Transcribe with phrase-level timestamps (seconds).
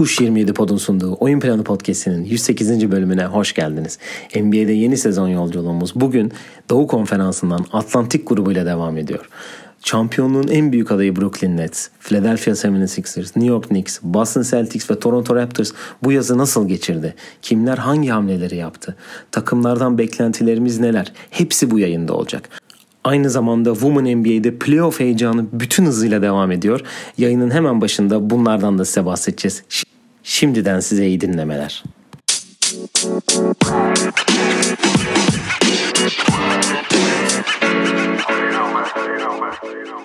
[0.00, 2.90] Tuş 27 Pod'un sunduğu Oyun Planı Podcast'inin 108.
[2.90, 3.98] bölümüne hoş geldiniz.
[4.36, 6.32] NBA'de yeni sezon yolculuğumuz bugün
[6.70, 9.28] Doğu Konferansı'ndan Atlantik grubuyla devam ediyor.
[9.84, 15.36] Şampiyonluğun en büyük adayı Brooklyn Nets, Philadelphia 76ers, New York Knicks, Boston Celtics ve Toronto
[15.36, 15.72] Raptors
[16.02, 17.14] bu yazı nasıl geçirdi?
[17.42, 18.96] Kimler hangi hamleleri yaptı?
[19.32, 21.12] Takımlardan beklentilerimiz neler?
[21.30, 22.59] Hepsi bu yayında olacak.
[23.04, 26.80] Aynı zamanda Women NBA'de playoff heyecanı bütün hızıyla devam ediyor.
[27.18, 29.64] Yayının hemen başında bunlardan da size bahsedeceğiz.
[30.22, 31.84] Şimdiden size iyi dinlemeler.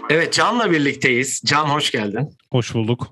[0.09, 1.41] Evet Can'la birlikteyiz.
[1.45, 2.29] Can hoş geldin.
[2.51, 3.07] Hoş bulduk.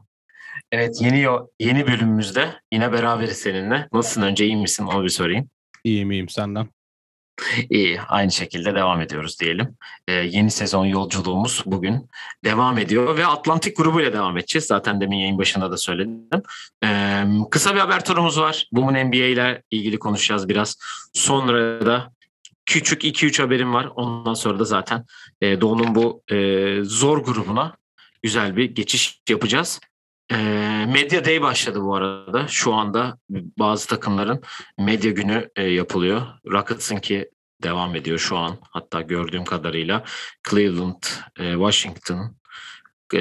[0.71, 1.25] Evet yeni
[1.59, 3.87] yeni bölümümüzde yine beraberiz seninle.
[3.93, 5.49] Nasılsın önce iyi misin onu bir sorayım.
[5.83, 6.67] İyiyim iyiyim senden.
[7.69, 9.77] İyi, aynı şekilde devam ediyoruz diyelim.
[10.07, 12.09] Ee, yeni sezon yolculuğumuz bugün
[12.45, 14.65] devam ediyor ve Atlantik grubuyla devam edeceğiz.
[14.65, 16.43] Zaten demin yayın başında da söyledim.
[16.83, 18.67] Ee, kısa bir haber turumuz var.
[18.69, 20.77] Women NBA ile ilgili konuşacağız biraz.
[21.13, 22.11] Sonra da
[22.65, 23.89] küçük 2-3 haberim var.
[23.95, 25.05] Ondan sonra da zaten
[25.41, 26.37] e, Doğu'nun bu e,
[26.83, 27.77] zor grubuna
[28.23, 29.79] güzel bir geçiş yapacağız.
[30.31, 30.35] E,
[30.93, 32.47] Medya Day başladı bu arada.
[32.47, 34.41] Şu anda bazı takımların
[34.79, 36.21] medya günü e, yapılıyor.
[36.45, 37.29] Rockets'ın ki
[37.63, 38.57] devam ediyor şu an.
[38.71, 40.03] Hatta gördüğüm kadarıyla
[40.49, 41.03] Cleveland,
[41.39, 42.37] e, Washington,
[43.13, 43.19] e,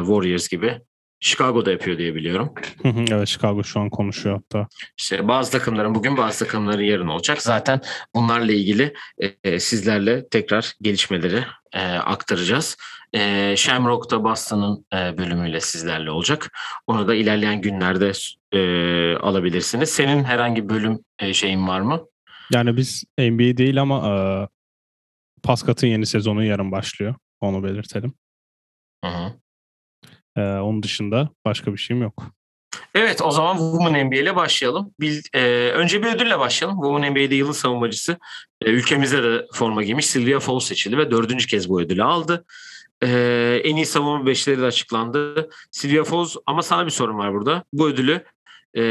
[0.00, 0.80] Warriors gibi
[1.20, 2.54] Chicago'da yapıyor diye biliyorum.
[2.84, 4.68] evet Chicago şu an konuşuyor hatta.
[4.98, 7.42] İşte bazı takımların bugün bazı takımların yarın olacak.
[7.42, 7.80] Zaten
[8.14, 8.94] bunlarla ilgili
[9.44, 12.76] e, sizlerle tekrar gelişmeleri e, aktaracağız.
[13.12, 16.50] E, Shamrock'ta Boston'ın e, bölümüyle sizlerle olacak.
[16.86, 18.12] Onu da ilerleyen günlerde
[18.52, 18.60] e,
[19.16, 19.90] alabilirsiniz.
[19.90, 22.06] Senin herhangi bölüm e, şeyin var mı?
[22.52, 24.14] Yani biz NBA değil ama e,
[25.42, 27.14] Paskat'ın yeni sezonu yarın başlıyor.
[27.40, 28.14] Onu belirtelim.
[29.04, 29.32] Hı hı.
[30.36, 32.22] E, onun dışında başka bir şeyim yok.
[32.94, 34.94] Evet o zaman Women NBA ile başlayalım.
[35.00, 36.78] Bil, e, önce bir ödülle başlayalım.
[36.82, 38.18] Women NBA'de yılın savunmacısı
[38.62, 42.44] e, ülkemize de forma giymiş Sylvia Fowles seçildi ve dördüncü kez bu ödülü aldı.
[43.02, 45.50] E, en iyi savunma beşleri de açıklandı.
[45.70, 47.64] Sylvia Fowles ama sana bir sorun var burada.
[47.72, 48.24] Bu ödülü
[48.76, 48.82] e,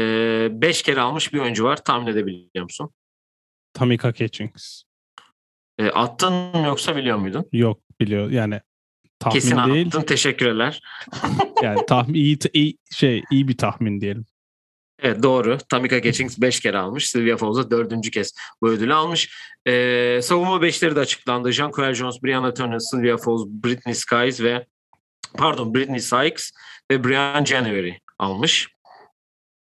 [0.52, 1.84] beş kere almış bir oyuncu var.
[1.84, 2.90] Tahmin edebiliyor musun?
[3.72, 4.82] Tamika Catchings.
[5.78, 7.44] E, attın mı yoksa biliyor muydun?
[7.52, 8.60] Yok biliyor yani
[9.20, 9.86] tahmin Kesin değil.
[9.86, 10.80] attın teşekkürler.
[11.62, 14.24] yani tahmin iyi, iyi şey iyi bir tahmin diyelim.
[15.02, 15.58] Evet doğru.
[15.68, 17.08] Tamika Catchings 5 kere almış.
[17.08, 18.32] Sylvia Fowles'a dördüncü kez
[18.62, 19.34] bu ödülü almış.
[19.66, 21.52] Ee, savunma beşleri de açıklandı.
[21.52, 24.66] Jean Coel Jones, Brianna Turner, Sylvia Fowles, Britney Skies ve
[25.34, 26.52] pardon Britney Sykes
[26.90, 28.68] ve Brian January almış.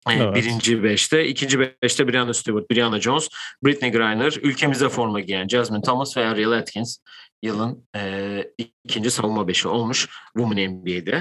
[0.10, 0.36] Evet.
[0.36, 1.28] Birinci beşte.
[1.28, 3.30] ikinci beşte Brianna Stewart, Brianna Jones,
[3.66, 6.98] Britney Griner, ülkemize forma giyen Jasmine Thomas ve Ariel Atkins
[7.44, 11.19] yılın e, ikinci savunma beşi olmuş Women NBA'de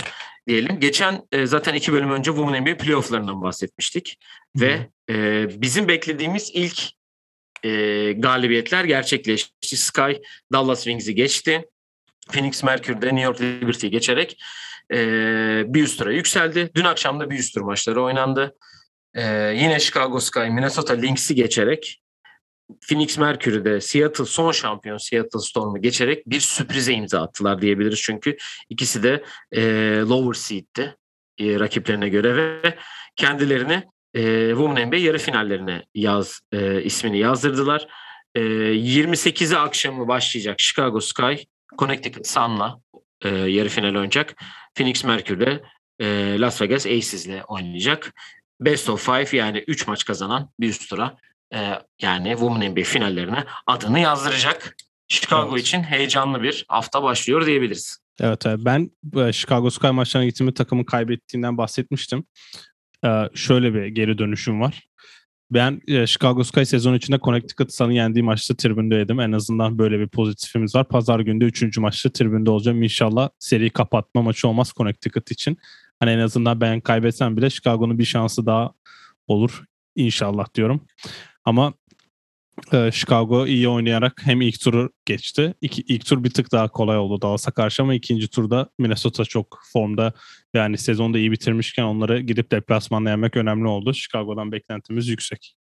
[0.49, 0.81] diyelim.
[0.81, 4.19] Geçen e, zaten iki bölüm önce Women NBA playofflarından bahsetmiştik.
[4.57, 4.61] Hı.
[4.61, 6.83] Ve e, bizim beklediğimiz ilk
[7.65, 9.77] e, galibiyetler gerçekleşti.
[9.77, 10.13] Sky
[10.53, 11.65] Dallas Wings'i geçti.
[12.31, 14.43] Phoenix Mercury'de New York Liberty'yi geçerek
[14.93, 14.97] e,
[15.67, 16.71] bir üst tura yükseldi.
[16.75, 18.57] Dün akşam da bir üst tur maçları oynandı.
[19.15, 19.23] E,
[19.57, 22.03] yine Chicago Sky Minnesota Lynx'i geçerek
[22.81, 28.01] Phoenix Mercury'de Seattle son şampiyon Seattle Storm'u geçerek bir sürprize imza attılar diyebiliriz.
[28.03, 28.37] Çünkü
[28.69, 29.63] ikisi de e,
[29.99, 30.97] lower seed'ti
[31.39, 32.75] e, rakiplerine göre ve
[33.17, 33.85] kendilerini
[34.15, 37.89] e, Women NBA yarı finallerine yaz e, ismini yazdırdılar.
[38.35, 41.35] E, 28'i akşamı başlayacak Chicago Sky
[41.79, 42.81] Connecticut Sun'la
[43.25, 44.35] e, yarı final oynayacak.
[44.75, 45.63] Phoenix Mercury'de
[45.99, 48.13] e, Las Vegas Aces'le oynayacak.
[48.61, 51.17] Best of five yani 3 maç kazanan bir üst tura
[51.55, 54.77] e, yani Women NBA finallerine adını yazdıracak.
[55.09, 55.67] Chicago evet.
[55.67, 57.99] için heyecanlı bir hafta başlıyor diyebiliriz.
[58.21, 58.91] Evet, ben
[59.33, 62.25] Chicago Sky maçlarına gittiğimde takımın kaybettiğinden bahsetmiştim.
[63.05, 64.89] Ee, şöyle bir geri dönüşüm var.
[65.51, 69.21] Ben e, Chicago Sky sezon içinde Connecticut Sun'ı yendiği maçta tribündeydim.
[69.21, 70.89] En azından böyle bir pozitifimiz var.
[70.89, 71.79] Pazar günde 3.
[71.79, 72.83] maçta tribünde olacağım.
[72.83, 75.59] İnşallah seri kapatma maçı olmaz Connecticut için.
[76.01, 78.73] Hani en azından ben kaybetsem bile Chicago'nun bir şansı daha
[79.27, 79.65] olur.
[79.97, 80.87] İnşallah diyorum.
[81.49, 81.75] Ama
[82.73, 85.55] e, Chicago iyi oynayarak hem ilk turu geçti.
[85.61, 89.59] İki, ilk tur bir tık daha kolay oldu Dallas'a karşı ama ikinci turda Minnesota çok
[89.73, 90.13] formda
[90.55, 93.95] yani sezonda iyi bitirmişken onları gidip deplasmanda yenmek önemli oldu.
[93.95, 95.55] Chicago'dan beklentimiz yüksek.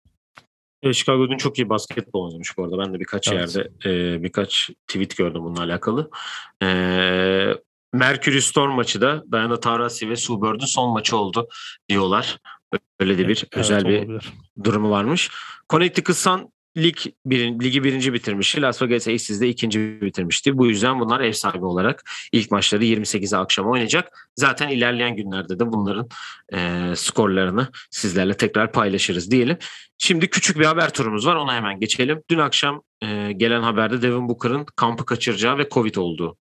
[0.84, 2.78] E, Chicago dün çok iyi basketbol oynamış bu arada.
[2.78, 3.56] Ben de birkaç evet.
[3.56, 6.10] yerde e, birkaç tweet gördüm bununla alakalı.
[6.64, 6.68] E,
[7.94, 11.48] Mercury Storm maçı da Diana Taurasi ve Sue Bird'ün son maçı oldu
[11.90, 12.40] diyorlar.
[13.00, 14.34] Öyle de bir evet, özel bir olabilir.
[14.64, 15.32] Durumu varmış.
[15.70, 18.62] Connecticut Sun lig bir, ligi birinci bitirmişti.
[18.62, 20.58] Las Vegas Aces de ikinci bitirmişti.
[20.58, 24.30] Bu yüzden bunlar ev sahibi olarak ilk maçları 28'e akşam oynayacak.
[24.36, 26.10] Zaten ilerleyen günlerde de bunların
[26.54, 29.58] e, skorlarını sizlerle tekrar paylaşırız diyelim.
[29.98, 31.36] Şimdi küçük bir haber turumuz var.
[31.36, 32.24] Ona hemen geçelim.
[32.30, 36.38] Dün akşam e, gelen haberde Devin Booker'ın kampı kaçıracağı ve Covid olduğu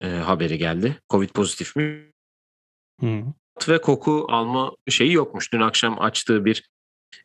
[0.00, 1.00] e, haberi geldi.
[1.10, 2.12] Covid pozitif mi?
[3.00, 3.22] Hı.
[3.68, 5.52] Ve koku alma şeyi yokmuş.
[5.52, 6.68] Dün akşam açtığı bir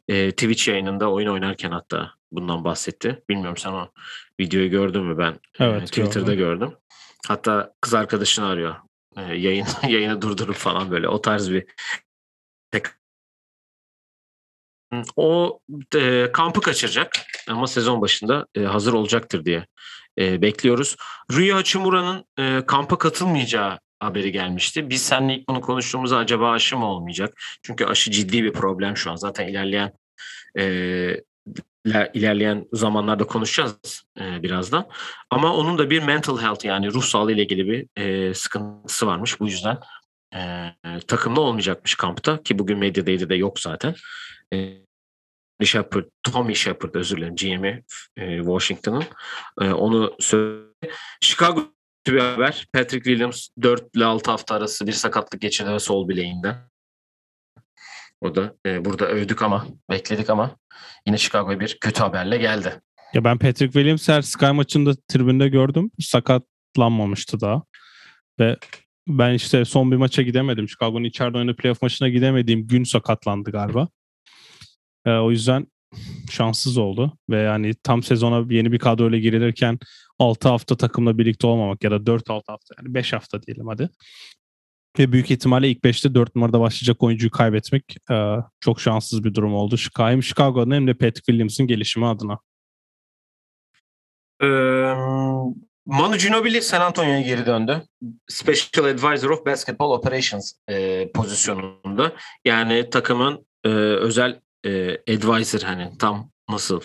[0.08, 3.24] e, Twitch yayınında oyun oynarken hatta bundan bahsetti.
[3.30, 3.92] Bilmiyorum sen o
[4.40, 5.40] videoyu gördün mü ben?
[5.60, 6.60] Evet, e, Twitter'da gördüm.
[6.60, 6.78] gördüm.
[7.28, 8.76] Hatta kız arkadaşını arıyor.
[9.18, 11.66] E, yayın yayını durdurup falan böyle o tarz bir
[15.16, 15.60] o
[15.96, 17.12] e, kampı kaçıracak
[17.48, 19.68] ama sezon başında e, hazır olacaktır diye
[20.20, 20.96] e, bekliyoruz.
[21.32, 24.90] Rüya Hachimura'nın e, kampa katılmayacağı haberi gelmişti.
[24.90, 27.42] Biz seninle ilk bunu konuştuğumuzda acaba aşı mı olmayacak?
[27.64, 29.16] Çünkü aşı ciddi bir problem şu an.
[29.16, 29.92] Zaten ilerleyen
[30.58, 31.24] e,
[32.14, 34.88] ilerleyen zamanlarda konuşacağız e, birazdan.
[35.30, 39.40] Ama onun da bir mental health yani ruh sağlığı ile ilgili bir e, sıkıntısı varmış.
[39.40, 39.78] Bu yüzden
[40.36, 40.70] e,
[41.08, 43.96] takımda olmayacakmış kampta ki bugün medyadaydı de yok zaten.
[44.54, 44.78] E,
[45.64, 47.84] Shepard, Tommy Shepard özür dilerim GM'i
[48.18, 49.04] e, Washington'ın
[49.62, 50.72] e, onu söyledi.
[51.22, 51.64] Chicago
[52.08, 52.68] bir haber.
[52.74, 56.56] Patrick Williams 4 ile 6 hafta arası bir sakatlık geçirdi ve sol bileğinden.
[58.22, 60.58] O da e, burada övdük ama bekledik ama
[61.08, 62.82] yine Chicago'ya bir kötü haberle geldi.
[63.14, 65.92] Ya ben Patrick Williams her Sky maçında tribünde gördüm.
[66.00, 67.64] Sakatlanmamıştı daha.
[68.40, 68.58] Ve
[69.08, 70.70] ben işte son bir maça gidemedim.
[70.70, 73.88] Chicago'nun içeride oynadığı playoff maçına gidemediğim gün sakatlandı galiba.
[75.06, 75.68] E, o yüzden
[76.32, 77.18] şanssız oldu.
[77.30, 79.80] Ve yani tam sezona yeni bir kadroyla girilirken
[80.22, 83.90] 6 hafta takımla birlikte olmamak ya da 4-6 hafta yani 5 hafta diyelim hadi.
[85.00, 89.54] Ve büyük ihtimalle ilk 5'te 4 numarada başlayacak oyuncuyu kaybetmek e, çok şanssız bir durum
[89.54, 89.76] oldu.
[89.98, 92.40] Hem Chicago'nun hem de Patrick Williams'ın gelişimi adına.
[95.86, 97.82] Manu Ginobili San Antonio'ya geri döndü.
[98.28, 102.14] Special Advisor of Basketball Operations e, pozisyonunda.
[102.46, 106.82] Yani takımın e, özel e, advisor hani tam nasıl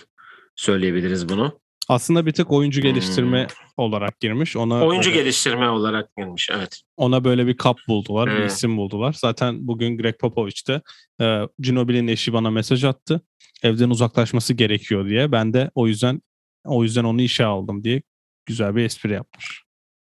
[0.56, 1.60] söyleyebiliriz bunu?
[1.88, 3.84] Aslında bir tek oyuncu geliştirme hmm.
[3.84, 4.56] olarak girmiş.
[4.56, 6.80] Ona oyuncu böyle, geliştirme olarak girmiş evet.
[6.96, 8.40] Ona böyle bir kap buldular, evet.
[8.40, 9.12] bir isim buldular.
[9.12, 10.82] Zaten bugün Greg Popovich de
[11.20, 13.20] e, Ginobili'nin eşi bana mesaj attı.
[13.62, 15.32] Evden uzaklaşması gerekiyor diye.
[15.32, 16.22] Ben de o yüzden
[16.64, 18.02] o yüzden onu işe aldım diye
[18.46, 19.62] güzel bir espri yapmış.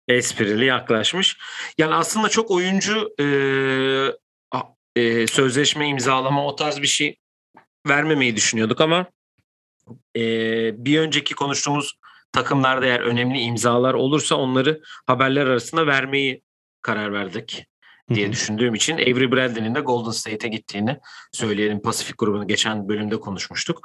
[0.08, 1.38] Esprili yaklaşmış.
[1.78, 3.26] Yani aslında çok oyuncu e,
[4.98, 7.18] e, sözleşme imzalama o tarz bir şey
[7.88, 9.06] vermemeyi düşünüyorduk ama
[10.16, 10.22] e,
[10.86, 11.94] bir önceki konuştuğumuz
[12.32, 16.42] takımlarda eğer önemli imzalar olursa onları haberler arasında vermeyi
[16.82, 17.66] karar verdik
[18.14, 20.98] diye düşündüğüm için Avery Bradley'nin de Golden State'e gittiğini
[21.32, 21.82] söyleyelim.
[21.82, 23.82] Pasifik grubunu geçen bölümde konuşmuştuk.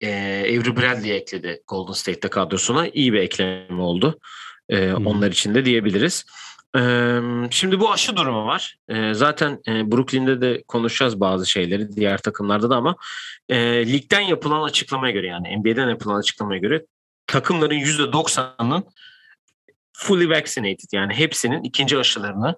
[0.00, 2.88] Ee, Avery Bradley ekledi Golden State'te kadrosuna.
[2.88, 4.18] iyi bir ekleme oldu.
[4.68, 6.24] Ee, onlar için de diyebiliriz.
[7.50, 8.78] Şimdi bu aşı durumu var.
[9.12, 12.96] Zaten Brooklyn'de de konuşacağız bazı şeyleri diğer takımlarda da ama
[13.86, 16.86] ligden yapılan açıklamaya göre yani NBA'den yapılan açıklamaya göre
[17.26, 18.84] takımların %90'ının
[19.92, 22.56] fully vaccinated yani hepsinin ikinci aşılarını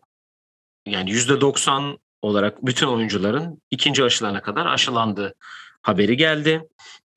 [0.86, 5.34] yani %90 olarak bütün oyuncuların ikinci aşılarına kadar aşılandığı
[5.82, 6.68] haberi geldi.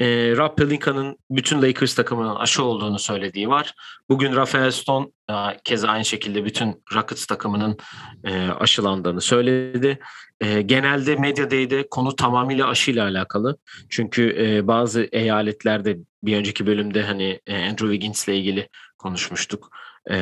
[0.02, 0.06] E,
[0.38, 3.74] Rob Pelinka'nın bütün Lakers takımının aşı olduğunu söylediği var.
[4.10, 5.34] Bugün Rafael Stone e,
[5.64, 7.78] keza aynı şekilde bütün Rockets takımının
[8.24, 10.00] e, aşılandığını söyledi.
[10.42, 13.58] E, genelde Media Day'de konu tamamıyla aşıyla alakalı.
[13.90, 19.70] Çünkü e, bazı eyaletlerde bir önceki bölümde hani e, Andrew Wiggins'le ilgili konuşmuştuk.
[20.12, 20.18] E,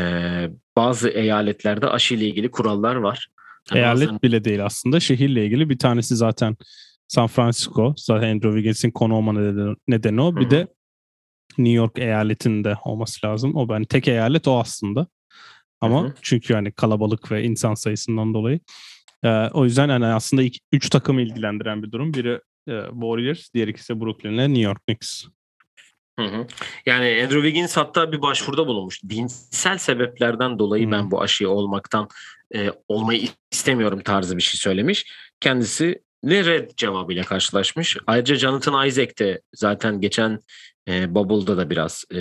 [0.75, 3.27] bazı eyaletlerde aşıyla ilgili kurallar var.
[3.73, 4.21] Eyalet bazen...
[4.21, 6.57] bile değil aslında şehirle ilgili bir tanesi zaten
[7.09, 7.93] San Francisco.
[7.97, 10.35] Zaten Andrew Wiggins'in konu olma nedeni, nedeni o.
[10.35, 10.51] Bir Hı-hı.
[10.51, 10.67] de
[11.57, 13.55] New York eyaletinde olması lazım.
[13.55, 15.07] O ben tek eyalet o aslında.
[15.81, 16.13] Ama Hı-hı.
[16.21, 18.59] çünkü yani kalabalık ve insan sayısından dolayı.
[19.23, 22.13] Ee, o yüzden yani aslında iki, üç takım ilgilendiren bir durum.
[22.13, 25.25] Biri e, Warriors, diğer ikisi Brooklyn ile New York Knicks.
[26.19, 26.47] Hı hı.
[26.85, 29.03] Yani Andrew Wiggins hatta bir başvuruda bulunmuş.
[29.09, 30.91] Dinsel sebeplerden dolayı hı.
[30.91, 32.07] ben bu aşıyı olmaktan
[32.55, 35.11] e, olmayı istemiyorum tarzı bir şey söylemiş.
[35.39, 37.97] Kendisi ne red cevabıyla karşılaşmış.
[38.07, 40.39] Ayrıca Jonathan Isaac de zaten geçen
[40.87, 42.17] e, Bubble'da da biraz e,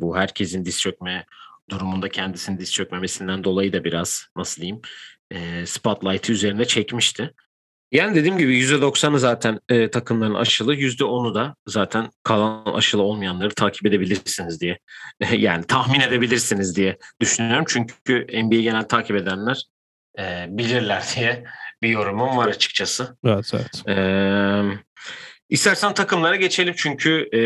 [0.00, 1.26] bu herkesin diz çökme
[1.70, 4.80] durumunda kendisini diz çökmemesinden dolayı da biraz nasıl diyeyim
[5.30, 7.34] e, spotlight'ı üzerine çekmişti.
[7.92, 13.86] Yani dediğim gibi %90'ı zaten e, takımların aşılı, %10'u da zaten kalan aşılı olmayanları takip
[13.86, 14.78] edebilirsiniz diye.
[15.32, 17.64] yani tahmin edebilirsiniz diye düşünüyorum.
[17.68, 19.62] Çünkü NBA genel takip edenler
[20.18, 21.44] e, bilirler diye
[21.82, 23.16] bir yorumum var açıkçası.
[23.24, 23.88] Evet evet.
[23.88, 24.62] Ee,
[25.48, 27.40] istersen takımlara geçelim çünkü e,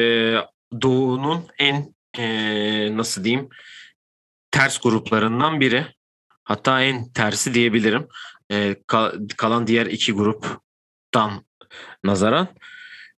[0.82, 3.48] Doğu'nun en e, nasıl diyeyim
[4.50, 5.86] ters gruplarından biri.
[6.44, 8.08] Hatta en tersi diyebilirim.
[8.52, 8.76] E,
[9.36, 11.46] kalan diğer iki gruptan
[12.04, 12.48] nazaran.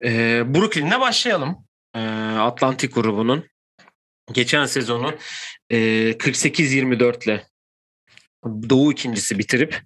[0.05, 1.57] E, Brooklyn'le başlayalım.
[1.95, 2.01] E,
[2.39, 3.45] Atlantik grubunun
[4.33, 5.15] geçen sezonu
[5.71, 5.77] e,
[6.11, 7.47] 48-24 ile
[8.45, 9.83] Doğu ikincisi bitirip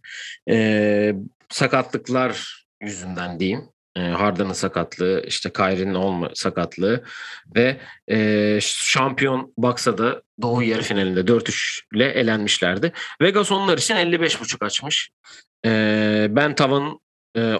[0.50, 1.14] e,
[1.48, 3.68] sakatlıklar yüzünden diyeyim.
[3.96, 7.04] E, Harden'ın sakatlığı, işte Kyrie'nin olma sakatlığı
[7.56, 12.92] ve e, şampiyon Bucks'a da Doğu yarı finalinde 4-3 ile elenmişlerdi.
[13.22, 15.10] Vegas onlar için 55.5 açmış.
[15.66, 17.00] E, ben tavan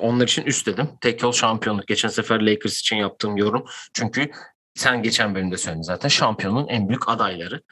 [0.01, 0.89] onlar için üst dedim.
[1.01, 1.87] Tek yol şampiyonluk.
[1.87, 3.65] Geçen sefer Lakers için yaptığım yorum.
[3.95, 4.31] Çünkü
[4.77, 7.63] sen geçen bölümde söyledin zaten şampiyonun en büyük adayları.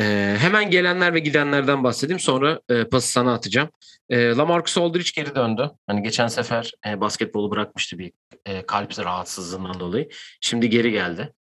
[0.00, 3.68] Ee, hemen gelenler ve gidenlerden bahsedeyim sonra e, pası sana atacağım.
[4.08, 5.70] E, Lamarcus Aldridge geri döndü.
[5.86, 8.12] Hani geçen sefer e, basketbolu bırakmıştı bir
[8.46, 10.08] e, kalp rahatsızlığından dolayı.
[10.40, 11.32] Şimdi geri geldi.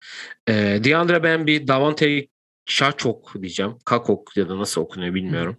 [0.47, 2.27] E, DeAndre Bambi, Davante
[2.69, 3.75] Şaçok diyeceğim.
[3.85, 5.57] Kakok ya da nasıl okunuyor bilmiyorum.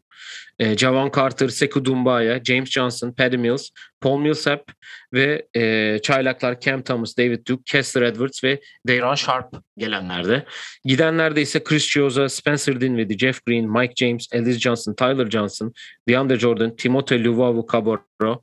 [0.58, 3.68] E, Javan Carter, Sekou Dumbaya, James Johnson, Paddy Mills,
[4.00, 4.72] Paul Millsap
[5.12, 10.44] ve e, çaylaklar Cam Thomas, David Duke, Kessler Edwards ve Dayron Sharp gelenlerde.
[10.84, 15.72] Gidenlerde ise Chris Chioza, Spencer Dinwiddie, Jeff Green, Mike James, Ellis Johnson, Tyler Johnson,
[16.08, 18.42] DeAndre Jordan, Timothée Luvavu Cabarro,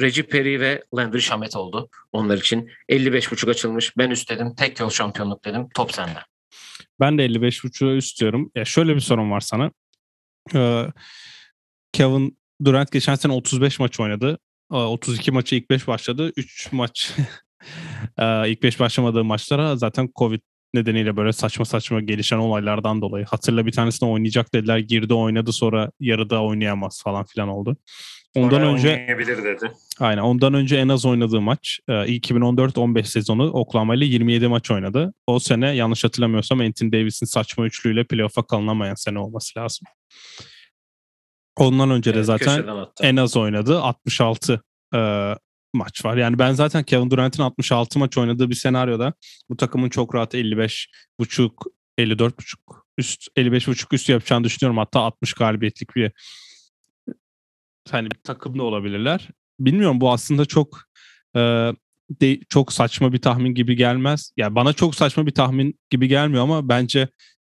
[0.00, 1.88] Reggie Perry ve Landry Shamet oldu.
[2.12, 3.96] Onlar için 55.5 açılmış.
[3.96, 4.54] Ben üst dedim.
[4.54, 5.68] Tek yol şampiyonluk dedim.
[5.74, 6.18] Top sende.
[7.00, 8.50] Ben de 55.5'u istiyorum.
[8.54, 9.70] Ya şöyle bir sorun var sana.
[10.54, 10.86] Ee,
[11.92, 14.38] Kevin Durant geçen sene 35 maç oynadı.
[14.70, 16.32] 32 maçı ilk 5 başladı.
[16.36, 17.12] 3 maç
[18.46, 20.40] ilk 5 başlamadığı maçlara zaten Covid
[20.74, 23.24] nedeniyle böyle saçma saçma gelişen olaylardan dolayı.
[23.24, 24.78] Hatırla bir tanesinde oynayacak dediler.
[24.78, 27.76] Girdi oynadı sonra yarıda oynayamaz falan filan oldu.
[28.36, 29.72] Ondan Oraya önce oynayabilir dedi.
[30.00, 30.22] Aynen.
[30.22, 35.14] Ondan önce en az oynadığı maç 2014-15 sezonu Oklahoma ile 27 maç oynadı.
[35.26, 39.86] O sene yanlış hatırlamıyorsam Anthony Davis'in saçma üçlüyle playoff'a kalınamayan sene olması lazım.
[41.56, 42.64] Ondan önce de evet, zaten
[43.02, 44.62] en az oynadı 66
[44.94, 45.32] e,
[45.74, 46.16] maç var.
[46.16, 49.12] Yani ben zaten Kevin Durant'in 66 maç oynadığı bir senaryoda
[49.50, 50.88] bu takımın çok rahat 55
[51.20, 51.66] buçuk
[51.98, 54.78] 54 buçuk üst 55 buçuk üst yapacağını düşünüyorum.
[54.78, 56.12] Hatta 60 galibiyetlik bir
[57.92, 59.28] hani bir takım da olabilirler.
[59.60, 60.80] Bilmiyorum bu aslında çok
[61.36, 61.40] e,
[62.10, 64.32] de, çok saçma bir tahmin gibi gelmez.
[64.36, 67.08] Yani bana çok saçma bir tahmin gibi gelmiyor ama bence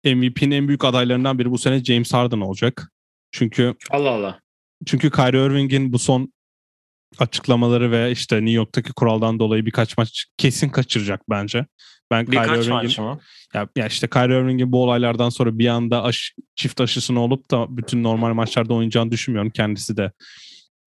[0.05, 2.93] MVP'nin en büyük adaylarından biri bu sene James Harden olacak.
[3.33, 4.41] Çünkü Allah Allah.
[4.87, 6.33] Çünkü Kyrie Irving'in bu son
[7.19, 11.67] açıklamaları ve işte New York'taki kuraldan dolayı birkaç maç kesin kaçıracak bence.
[12.11, 13.21] Ben birkaç Kyrie mı?
[13.55, 17.77] Ya, ya işte Kyrie Irving'in bu olaylardan sonra bir anda aş, çift aşısını olup da
[17.77, 20.13] bütün normal maçlarda oynayacağını düşünmüyorum kendisi de.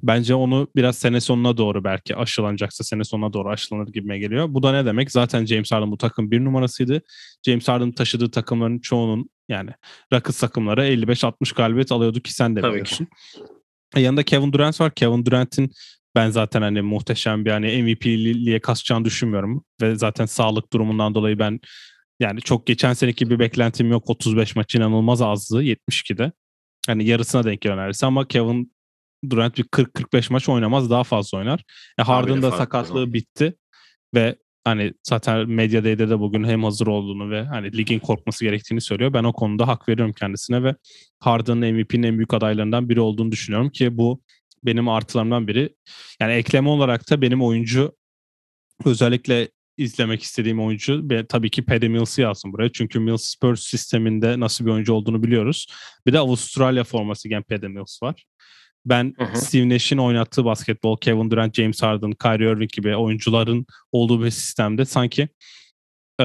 [0.03, 4.45] Bence onu biraz sene sonuna doğru belki aşılanacaksa sene sonuna doğru aşılanır gibime geliyor.
[4.49, 5.11] Bu da ne demek?
[5.11, 7.01] Zaten James Harden bu takım bir numarasıydı.
[7.45, 9.71] James Harden taşıdığı takımların çoğunun yani
[10.13, 13.07] Rockets takımları 55-60 galibiyet alıyordu ki sen de biliyorsun.
[13.95, 14.91] E yanında Kevin Durant var.
[14.95, 15.71] Kevin Durant'in
[16.15, 19.65] ben zaten hani muhteşem bir hani MVP'liğe kasacağını düşünmüyorum.
[19.81, 21.59] Ve zaten sağlık durumundan dolayı ben
[22.19, 24.09] yani çok geçen seneki bir beklentim yok.
[24.09, 26.31] 35 maç inanılmaz azdı 72'de.
[26.87, 28.73] Hani yarısına denk geliyor neredeyse ama Kevin
[29.29, 31.63] Durant bir 40-45 maç oynamaz daha fazla oynar.
[31.99, 33.55] E Harden da sakatlığı bitti
[34.15, 38.81] ve hani zaten Media Day'de de bugün hem hazır olduğunu ve hani ligin korkması gerektiğini
[38.81, 39.13] söylüyor.
[39.13, 40.75] Ben o konuda hak veriyorum kendisine ve
[41.19, 44.21] Harden'ın MVP'nin en büyük adaylarından biri olduğunu düşünüyorum ki bu
[44.63, 45.75] benim artılarımdan biri.
[46.19, 47.95] Yani ekleme olarak da benim oyuncu
[48.85, 52.71] özellikle izlemek istediğim oyuncu ve tabii ki Paddy Mills'ı yazdım buraya.
[52.71, 55.67] Çünkü Mills Spurs sisteminde nasıl bir oyuncu olduğunu biliyoruz.
[56.05, 58.25] Bir de Avustralya forması giyen Paddy Mills var.
[58.85, 59.37] Ben hı hı.
[59.37, 64.85] Steve Nash'in oynattığı basketbol, Kevin Durant, James Harden, Kyrie Irving gibi oyuncuların olduğu bir sistemde
[64.85, 65.29] sanki
[66.21, 66.23] e,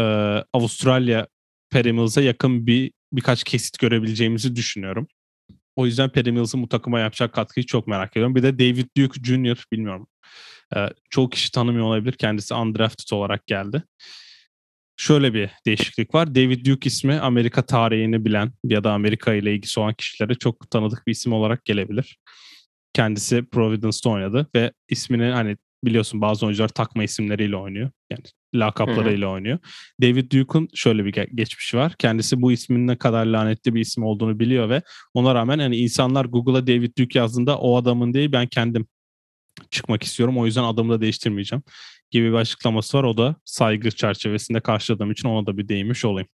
[0.53, 1.27] Avustralya
[1.71, 5.09] Perry Mills'a yakın bir birkaç kesit görebileceğimizi düşünüyorum.
[5.77, 8.35] O yüzden Perry Mills'ın bu takıma yapacak katkıyı çok merak ediyorum.
[8.35, 9.65] Bir de David Duke Jr.
[9.73, 10.07] bilmiyorum.
[10.77, 12.13] Ee, çoğu kişi tanımıyor olabilir.
[12.13, 13.83] Kendisi undrafted olarak geldi.
[14.97, 16.35] Şöyle bir değişiklik var.
[16.35, 21.07] David Duke ismi Amerika tarihini bilen ya da Amerika ile ilgisi olan kişilere çok tanıdık
[21.07, 22.19] bir isim olarak gelebilir.
[22.93, 27.91] Kendisi Providence'da oynadı ve ismini hani biliyorsun bazı oyuncular takma isimleriyle oynuyor.
[28.11, 28.23] Yani
[28.59, 29.59] lakaplarıyla oynuyor.
[30.03, 31.95] David Duke'un şöyle bir geçmişi var.
[31.99, 34.83] Kendisi bu ismin ne kadar lanetli bir isim olduğunu biliyor ve
[35.15, 38.87] ona rağmen hani insanlar Google'a David Duke yazdığında o adamın değil ben kendim
[39.71, 40.39] çıkmak istiyorum.
[40.39, 41.63] O yüzden adımı da değiştirmeyeceğim
[42.11, 43.05] gibi bir açıklaması var.
[43.05, 46.29] O da saygı çerçevesinde karşıladığım için ona da bir değinmiş olayım.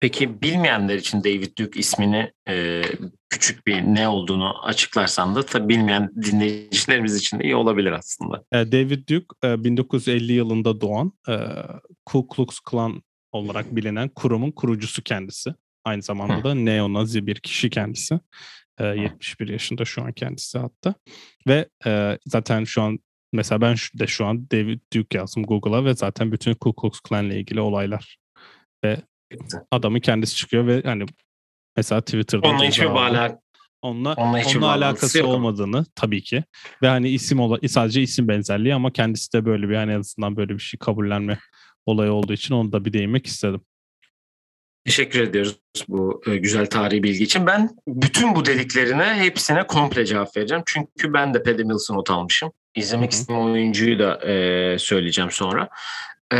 [0.00, 2.82] Peki bilmeyenler için David Duke ismini e,
[3.30, 8.44] küçük bir ne olduğunu açıklarsan da tabii bilmeyen dinleyicilerimiz için de iyi olabilir aslında.
[8.52, 11.36] E, David Duke e, 1950 yılında doğan e,
[12.06, 15.54] Ku Klux Klan olarak bilinen kurumun kurucusu kendisi.
[15.84, 18.20] Aynı zamanda da neonazi bir kişi kendisi.
[18.78, 20.94] E, 71 yaşında şu an kendisi hatta.
[21.48, 22.98] Ve e, zaten şu an
[23.32, 27.26] mesela ben de şu an David Duke yazdım Google'a ve zaten bütün Ku Klux Klan
[27.26, 28.16] ile ilgili olaylar
[28.84, 28.96] ve
[29.70, 31.06] adamın kendisi çıkıyor ve hani
[31.76, 33.40] mesela Twitter'da Onunla hiçbir bağla
[33.82, 36.44] Onunla, Onunla hiçbir onunla alakası yok olmadığını tabii ki.
[36.82, 40.36] Ve hani isim ola, sadece isim benzerliği ama kendisi de böyle bir hani en azından
[40.36, 41.38] böyle bir şey kabullenme
[41.86, 43.60] olayı olduğu için onu da bir değinmek istedim.
[44.84, 47.46] Teşekkür ediyoruz bu e, güzel tarihi bilgi için.
[47.46, 50.62] Ben bütün bu dediklerine hepsine komple cevap vereceğim.
[50.66, 52.52] Çünkü ben de Paddy Mills'ı not almışım.
[52.74, 55.68] İzlemek istediğim oyuncuyu da e, söyleyeceğim sonra.
[56.32, 56.38] E,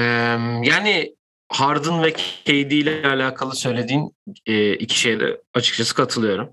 [0.62, 1.15] yani
[1.48, 6.50] Harden ve KD ile alakalı söylediğin e, iki şeye de açıkçası katılıyorum.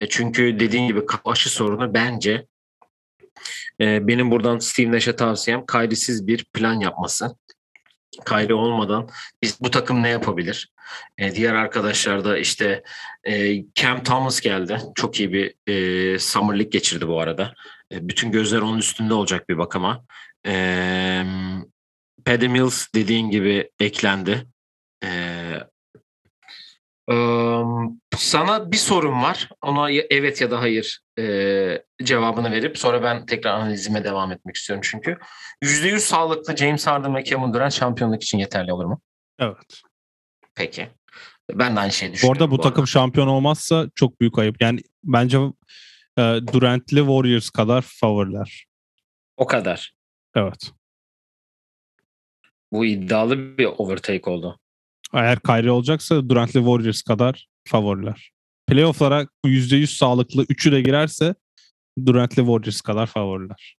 [0.00, 2.46] E, çünkü dediğin gibi aşı sorunu bence
[3.80, 7.36] e, benim buradan Steve Nash'e tavsiyem Kyrie'siz bir plan yapması.
[8.28, 9.08] Kyrie olmadan
[9.42, 10.72] biz bu takım ne yapabilir?
[11.18, 12.82] E, diğer arkadaşlar da işte
[13.24, 14.78] e, Cam Thomas geldi.
[14.94, 17.54] Çok iyi bir e, Summer League geçirdi bu arada.
[17.92, 20.04] E, bütün gözler onun üstünde olacak bir bakıma.
[20.46, 20.52] E,
[22.24, 24.46] Paddy Mills dediğin gibi eklendi.
[25.04, 25.10] E,
[27.08, 29.48] um, sana bir sorum var.
[29.62, 31.24] Ona evet ya da hayır e,
[32.02, 35.18] cevabını verip sonra ben tekrar analizime devam etmek istiyorum çünkü.
[35.62, 39.00] %100 sağlıklı James Harden ve Kevin Durant şampiyonluk için yeterli olur mu?
[39.38, 39.82] Evet.
[40.54, 40.88] Peki.
[41.54, 42.42] Ben de aynı şeyi Bu düşünüyorum.
[42.42, 44.62] arada bu takım şampiyon olmazsa çok büyük ayıp.
[44.62, 45.38] Yani bence
[46.18, 46.22] e,
[46.52, 48.66] Durant'li Warriors kadar favoriler.
[49.36, 49.92] O kadar.
[50.34, 50.72] Evet.
[52.72, 54.58] Bu iddialı bir overtake oldu.
[55.14, 58.30] Eğer Kyrie olacaksa Durant'li Warriors kadar favoriler.
[58.66, 61.34] Playoff'lara %100 sağlıklı üçü de girerse
[62.06, 63.76] Durant'li Warriors kadar favoriler.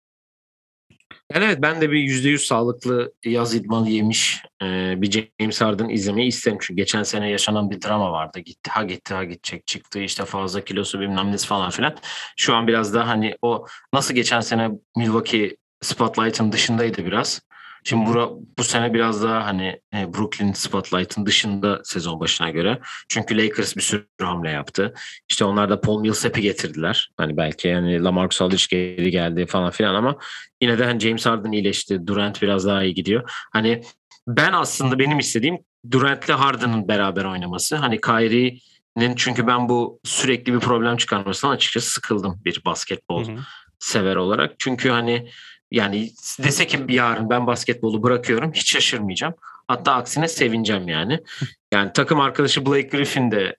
[1.33, 6.29] Yani evet ben de bir %100 sağlıklı yaz idmanı yemiş e, bir James Harden izlemeyi
[6.29, 6.59] isterim.
[6.61, 8.39] Çünkü geçen sene yaşanan bir drama vardı.
[8.39, 11.97] Gitti ha gitti ha gidecek çıktı işte fazla kilosu bilmem nesi falan filan.
[12.37, 17.41] Şu an biraz daha hani o nasıl geçen sene Milwaukee Spotlight'ın dışındaydı biraz.
[17.85, 22.81] Şimdi bura, bu sene biraz daha hani e, Brooklyn Spotlight'ın dışında sezon başına göre.
[23.09, 24.95] Çünkü Lakers bir sürü hamle yaptı.
[25.28, 27.11] İşte onlar da Paul Millsap'i getirdiler.
[27.17, 30.17] Hani belki yani Lamarcus Aldridge geri geldi falan filan ama
[30.61, 32.07] yine de hani James Harden iyileşti.
[32.07, 33.31] Durant biraz daha iyi gidiyor.
[33.52, 33.83] Hani
[34.28, 35.59] ben aslında benim istediğim
[35.91, 37.76] Durant'le Harden'ın beraber oynaması.
[37.76, 43.39] Hani Kyrie'nin çünkü ben bu sürekli bir problem çıkarmasından açıkçası sıkıldım bir basketbol Hı hı.
[43.78, 44.54] sever olarak.
[44.59, 45.31] Çünkü hani
[45.71, 46.11] yani
[46.43, 49.35] dese ki yarın ben basketbolu bırakıyorum hiç şaşırmayacağım.
[49.69, 51.21] Hatta aksine sevineceğim yani.
[51.73, 53.56] Yani takım arkadaşı Blake Griffin de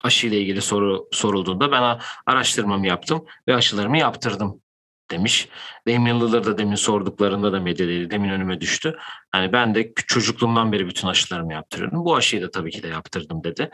[0.00, 4.60] aşıyla ilgili soru sorulduğunda ben araştırmamı yaptım ve aşılarımı yaptırdım
[5.10, 5.48] demiş.
[5.88, 8.10] Damian Lillard'a demin sorduklarında da medyadaydı.
[8.10, 8.98] Demin önüme düştü.
[9.30, 12.04] Hani ben de çocukluğumdan beri bütün aşılarımı yaptırıyorum.
[12.04, 13.70] Bu aşıyı da tabii ki de yaptırdım dedi.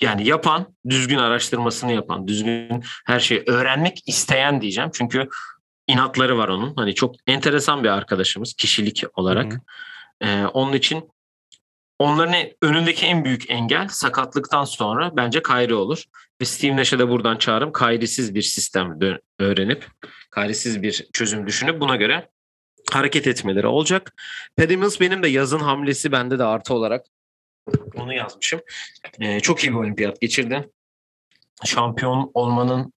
[0.00, 4.90] Yani yapan, düzgün araştırmasını yapan, düzgün her şeyi öğrenmek isteyen diyeceğim.
[4.94, 5.28] Çünkü
[5.86, 6.74] inatları var onun.
[6.74, 9.52] Hani çok enteresan bir arkadaşımız kişilik olarak.
[9.52, 9.60] Hı hı.
[10.28, 11.10] Ee, onun için
[11.98, 16.04] onların önündeki en büyük engel sakatlıktan sonra bence Kyrie olur.
[16.40, 18.98] Ve Steve Nash'e de buradan çağrım Kyrie'siz bir sistem
[19.38, 19.86] öğrenip
[20.34, 22.28] Kyrie'siz bir çözüm düşünüp buna göre
[22.92, 24.14] hareket etmeleri olacak.
[24.56, 27.06] Paddy Mills benim de yazın hamlesi bende de artı olarak
[27.94, 28.60] onu yazmışım.
[29.20, 30.70] Ee, çok iyi bir olimpiyat geçirdi.
[31.64, 32.92] Şampiyon olmanın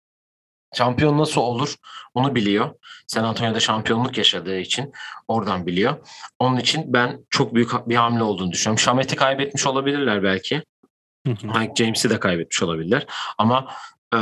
[0.77, 1.75] şampiyon nasıl olur
[2.13, 2.75] onu biliyor.
[3.07, 4.93] San Antonio'da şampiyonluk yaşadığı için
[5.27, 6.07] oradan biliyor.
[6.39, 8.79] Onun için ben çok büyük bir hamle olduğunu düşünüyorum.
[8.79, 10.63] Şamet'i kaybetmiş olabilirler belki.
[11.25, 13.05] Mike James'i de kaybetmiş olabilirler.
[13.37, 13.67] Ama
[14.13, 14.17] e,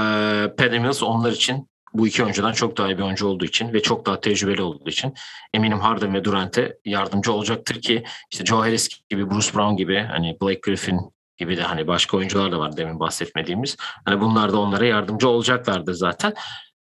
[0.58, 3.82] Paddy Mills onlar için bu iki oyuncudan çok daha iyi bir oyuncu olduğu için ve
[3.82, 5.14] çok daha tecrübeli olduğu için
[5.54, 10.38] eminim Harden ve Durant'e yardımcı olacaktır ki işte Joe Harris gibi, Bruce Brown gibi, hani
[10.42, 11.00] Blake Griffin
[11.38, 13.78] gibi de hani başka oyuncular da var demin bahsetmediğimiz.
[14.06, 16.34] Hani bunlar da onlara yardımcı olacaklardır zaten.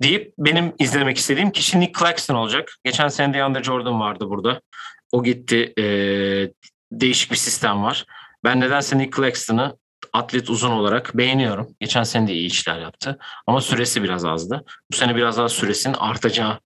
[0.01, 2.75] Deyip benim izlemek istediğim kişi Nick Claxton olacak.
[2.83, 4.61] Geçen sene DeAndre Jordan vardı burada.
[5.11, 5.73] O gitti.
[5.77, 5.83] E,
[6.91, 8.05] değişik bir sistem var.
[8.43, 9.77] Ben nedense Nick Claxton'ı
[10.13, 11.75] atlet uzun olarak beğeniyorum.
[11.79, 13.17] Geçen sene de iyi işler yaptı.
[13.47, 14.63] Ama süresi biraz azdı.
[14.91, 16.59] Bu sene biraz daha süresinin artacağı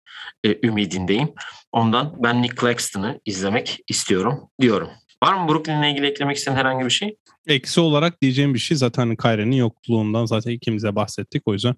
[0.44, 1.34] e, ümidindeyim.
[1.72, 4.90] Ondan ben Nick Claxton'ı izlemek istiyorum diyorum.
[5.24, 7.16] Var mı Brooklyn'le ilgili eklemek istediğin herhangi bir şey?
[7.46, 11.74] Eksi olarak diyeceğim bir şey zaten Kyrie'nin yokluğundan zaten ikimize bahsettik o yüzden.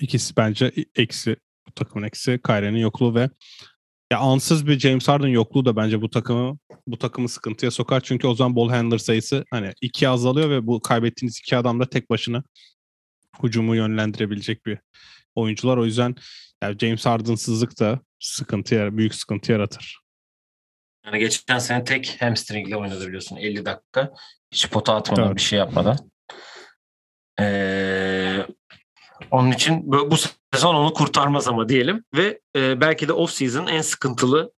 [0.00, 1.36] İkisi bence eksi
[1.68, 3.30] bu takımın eksi Kyrie'nin yokluğu ve
[4.12, 8.00] ya ansız bir James Harden yokluğu da bence bu takımı bu takımı sıkıntıya sokar.
[8.00, 11.90] Çünkü o zaman ball handler sayısı hani iki azalıyor ve bu kaybettiğiniz iki adam da
[11.90, 12.42] tek başına
[13.42, 14.78] hücumu yönlendirebilecek bir
[15.34, 15.76] oyuncular.
[15.76, 16.14] O yüzden
[16.62, 19.99] yani James Harden'sızlık da sıkıntı büyük sıkıntı yaratır.
[21.06, 24.12] Yani geçen sene tek hamstringle oynadı biliyorsun 50 dakika.
[24.52, 25.36] Hiç pota atmadan Evet.
[25.36, 25.98] bir şey yapmadan.
[27.40, 28.46] Ee,
[29.30, 30.16] onun için bu,
[30.52, 32.04] sezon onu kurtarmaz ama diyelim.
[32.14, 34.52] Ve e, belki de off season en sıkıntılı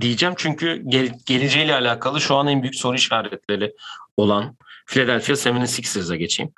[0.00, 0.34] diyeceğim.
[0.38, 3.74] Çünkü gel, geleceğiyle alakalı şu an en büyük soru işaretleri
[4.16, 6.52] olan Philadelphia 76ers'a geçeyim.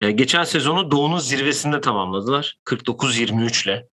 [0.00, 2.58] E, geçen sezonu Doğu'nun zirvesinde tamamladılar.
[2.64, 3.88] 49-23 ile.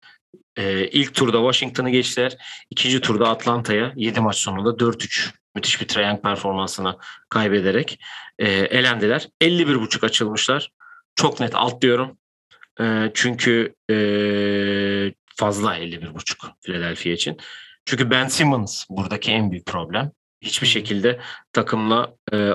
[0.57, 2.37] E, ilk turda Washington'ı geçtiler.
[2.71, 6.97] İkinci turda Atlanta'ya 7 maç sonunda 4-3 müthiş bir Trae Young performansına
[7.29, 8.01] kaybederek
[8.39, 9.29] e, elendiler.
[9.41, 10.71] 51.5 açılmışlar.
[11.15, 12.19] Çok net alt diyorum.
[12.81, 13.97] E, çünkü e,
[15.37, 17.37] fazla 51.5 Philadelphia için.
[17.87, 20.13] Çünkü Ben Simmons buradaki en büyük problem.
[20.41, 21.21] Hiçbir şekilde
[21.53, 22.51] takımla e,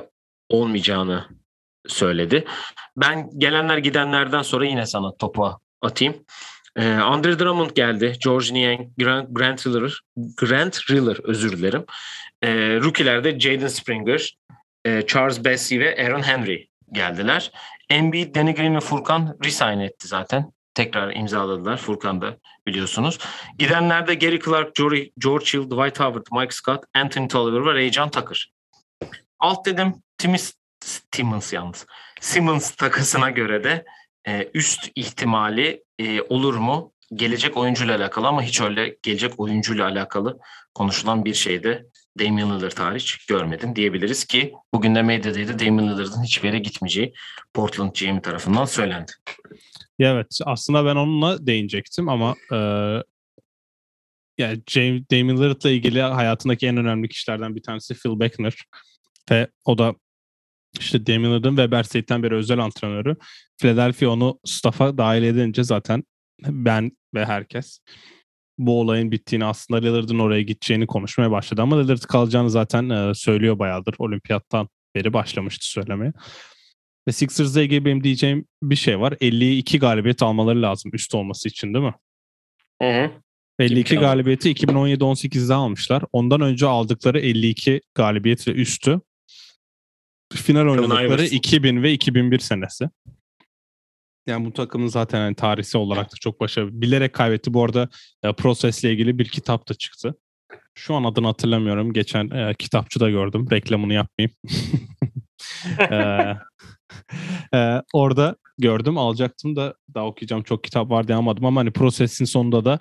[0.49, 1.27] olmayacağını
[1.87, 2.45] söyledi.
[2.97, 6.25] Ben gelenler gidenlerden sonra yine sana topu atayım.
[6.79, 8.15] Ee, Andre Drummond geldi.
[8.23, 11.85] George Niang, Grant, Grant Riller, Grant Riller özür dilerim.
[12.41, 14.37] Ee, rookie'lerde Jaden Springer,
[14.85, 17.51] e, Charles Bessie ve Aaron Henry geldiler.
[17.89, 20.51] Embiid, Danny Green ve Furkan resign etti zaten.
[20.73, 21.77] Tekrar imzaladılar.
[21.77, 22.37] Furkan da
[22.67, 23.19] biliyorsunuz.
[23.57, 28.09] Gidenlerde Gary Clark, George, George Hill, Dwight Howard, Mike Scott, Anthony Tolliver ve Ray John
[28.09, 28.51] Tucker.
[29.39, 30.53] Alt dedim Timmons,
[31.11, 31.85] Timmons yalnız.
[32.21, 33.85] Simmons takısına göre de
[34.27, 36.93] e, üst ihtimali e, olur mu?
[37.13, 40.39] Gelecek oyuncuyla alakalı ama hiç öyle gelecek oyuncuyla alakalı
[40.73, 41.85] konuşulan bir şeyde
[42.19, 47.13] Damian Lillard hariç görmedim diyebiliriz ki bugün de medyadaydı Damian Lillard'ın hiçbir yere gitmeyeceği
[47.53, 49.11] Portland GM tarafından söylendi.
[49.99, 52.57] Evet aslında ben onunla değinecektim ama e,
[54.37, 58.55] yani James, Damian Lillard'la ilgili hayatındaki en önemli kişilerden bir tanesi Phil Beckner
[59.31, 59.95] ve o da
[60.79, 63.15] işte Damian Lillard'ın Weber State'ten beri özel antrenörü.
[63.61, 66.03] Philadelphia onu staff'a dahil edince zaten
[66.47, 67.79] ben ve herkes
[68.57, 71.61] bu olayın bittiğini aslında Lillard'ın oraya gideceğini konuşmaya başladı.
[71.61, 73.95] Ama Lillard kalacağını zaten e, söylüyor bayağıdır.
[73.99, 76.13] Olimpiyattan beri başlamıştı söylemeye.
[77.07, 79.13] Ve Sixers'la ilgili benim diyeceğim bir şey var.
[79.21, 81.93] 52 galibiyet almaları lazım üst olması için değil mi?
[82.81, 83.11] Hı hı.
[83.59, 84.05] 52 Tabii.
[84.05, 86.03] galibiyeti 2017-18'de almışlar.
[86.11, 89.01] Ondan önce aldıkları 52 galibiyet ve üstü
[90.37, 91.35] final oynadıkları Iverson.
[91.35, 92.89] 2000 ve 2001 senesi.
[94.27, 96.81] Yani bu takımın zaten hani tarihsel olarak da çok başarılı.
[96.81, 97.53] Bilerek kaybetti.
[97.53, 97.89] Bu arada
[98.23, 100.15] e, prosesle ilgili bir kitap da çıktı.
[100.75, 101.93] Şu an adını hatırlamıyorum.
[101.93, 103.47] Geçen e, kitapçıda gördüm.
[103.51, 104.35] Reklamını yapmayayım.
[105.79, 106.37] E,
[107.53, 108.97] e, orada gördüm.
[108.97, 110.43] Alacaktım da daha okuyacağım.
[110.43, 112.79] Çok kitap var diye almadım ama hani prosesin sonunda da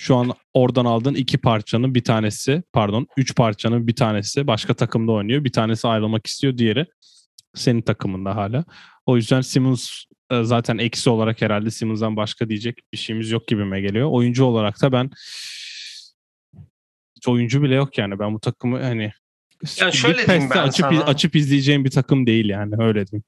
[0.00, 5.12] şu an oradan aldığın iki parçanın bir tanesi pardon üç parçanın bir tanesi başka takımda
[5.12, 5.44] oynuyor.
[5.44, 6.58] Bir tanesi ayrılmak istiyor.
[6.58, 6.86] Diğeri
[7.54, 8.64] senin takımında hala.
[9.06, 13.80] O yüzden Simmons e, zaten eksi olarak herhalde Simmons'dan başka diyecek bir şeyimiz yok gibime
[13.80, 14.08] geliyor.
[14.10, 15.10] Oyuncu olarak da ben
[17.16, 18.18] hiç oyuncu bile yok yani.
[18.18, 19.12] Ben bu takımı hani
[19.80, 21.04] Ya şöyle diyeyim ben açıp, sana.
[21.04, 23.24] açıp izleyeceğim bir takım değil yani öyle diyeyim.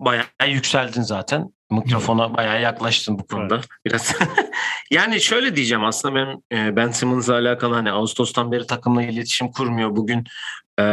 [0.00, 1.52] Bayağı yükseldin zaten.
[1.72, 3.60] Mikrofona bayağı yaklaştın bu konuda.
[3.86, 4.14] Biraz.
[4.90, 9.96] yani şöyle diyeceğim aslında ben e, Ben Simmons'la alakalı hani Ağustos'tan beri takımla iletişim kurmuyor.
[9.96, 10.24] Bugün
[10.80, 10.84] e,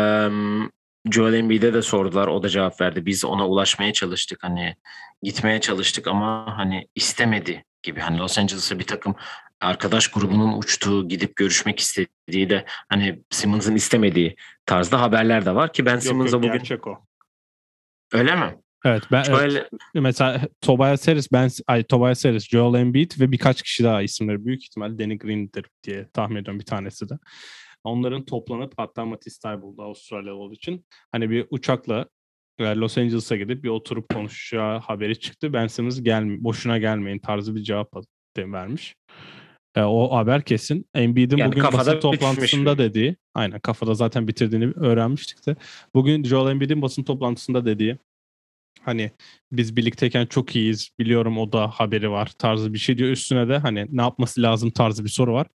[1.12, 2.28] Joel Embiid'e de sordular.
[2.28, 3.06] O da cevap verdi.
[3.06, 4.44] Biz ona ulaşmaya çalıştık.
[4.44, 4.76] Hani
[5.24, 8.00] gitmeye çalıştık ama hani istemedi gibi.
[8.00, 9.16] Hani Los Angeles'a bir takım
[9.62, 15.86] arkadaş grubunun uçtuğu, gidip görüşmek istediği de hani Simmons'ın istemediği tarzda haberler de var ki
[15.86, 17.06] Ben Simmons'a bugün gerçek o.
[18.14, 18.58] öyle mi?
[18.86, 23.62] Evet ben evet, Joel mesela Tobias Harris, ben ay Tobias Harris, Joel Embiid ve birkaç
[23.62, 27.14] kişi daha isimleri büyük ihtimal Danny Green'dir diye tahmin ediyorum bir tanesi de.
[27.84, 32.06] Onların toplanıp hatta Matisse Tybul'da Avustralyalı olduğu için hani bir uçakla
[32.60, 35.54] e, Los Angeles'a gidip bir oturup konuşacağı haberi çıktı.
[35.54, 37.94] Ben Simmons gel, boşuna gelmeyin tarzı bir cevap
[38.38, 38.96] vermiş.
[39.76, 40.86] E, o haber kesin.
[40.94, 45.56] Embiid'in Yani bugün basın toplantısında bir- dediği, aynen kafada zaten bitirdiğini öğrenmiştik de.
[45.94, 47.98] Bugün Joel Embiid'in basın toplantısında dediği
[48.86, 49.12] hani
[49.52, 53.10] biz birlikteyken çok iyiyiz biliyorum o da haberi var tarzı bir şey diyor.
[53.10, 55.48] Üstüne de hani ne yapması lazım tarzı bir soru var.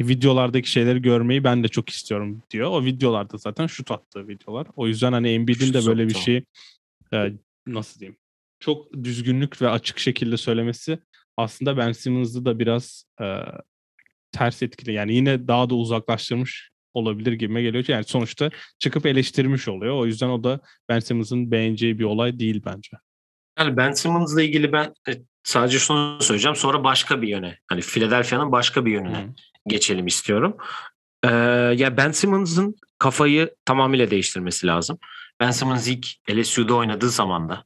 [0.00, 2.70] Videolardaki şeyleri görmeyi ben de çok istiyorum diyor.
[2.70, 4.66] O videolarda zaten şut attığı videolar.
[4.76, 6.24] O yüzden hani Embiid'in de böyle bir soktu.
[6.24, 6.44] şey
[7.12, 7.32] e,
[7.66, 8.16] nasıl diyeyim
[8.60, 10.98] çok düzgünlük ve açık şekilde söylemesi
[11.36, 13.36] aslında Ben Simmons'ı da biraz e,
[14.32, 14.92] ters etkili.
[14.92, 17.84] Yani yine daha da uzaklaştırmış olabilir gibime geliyor.
[17.88, 19.94] Yani sonuçta çıkıp eleştirmiş oluyor.
[19.94, 22.96] O yüzden o da Ben Simmons'ın beğeneceği bir olay değil bence.
[23.58, 26.56] Yani Ben Simmons'la ilgili ben e, sadece şunu söyleyeceğim.
[26.56, 27.58] Sonra başka bir yöne.
[27.68, 29.28] Hani Philadelphia'nın başka bir yönüne
[29.66, 30.56] geçelim istiyorum.
[31.24, 31.28] Ee,
[31.76, 34.98] ya Ben Simmons'ın kafayı tamamıyla değiştirmesi lazım.
[35.40, 37.64] Ben Simmons ilk LSU'da oynadığı zamanda,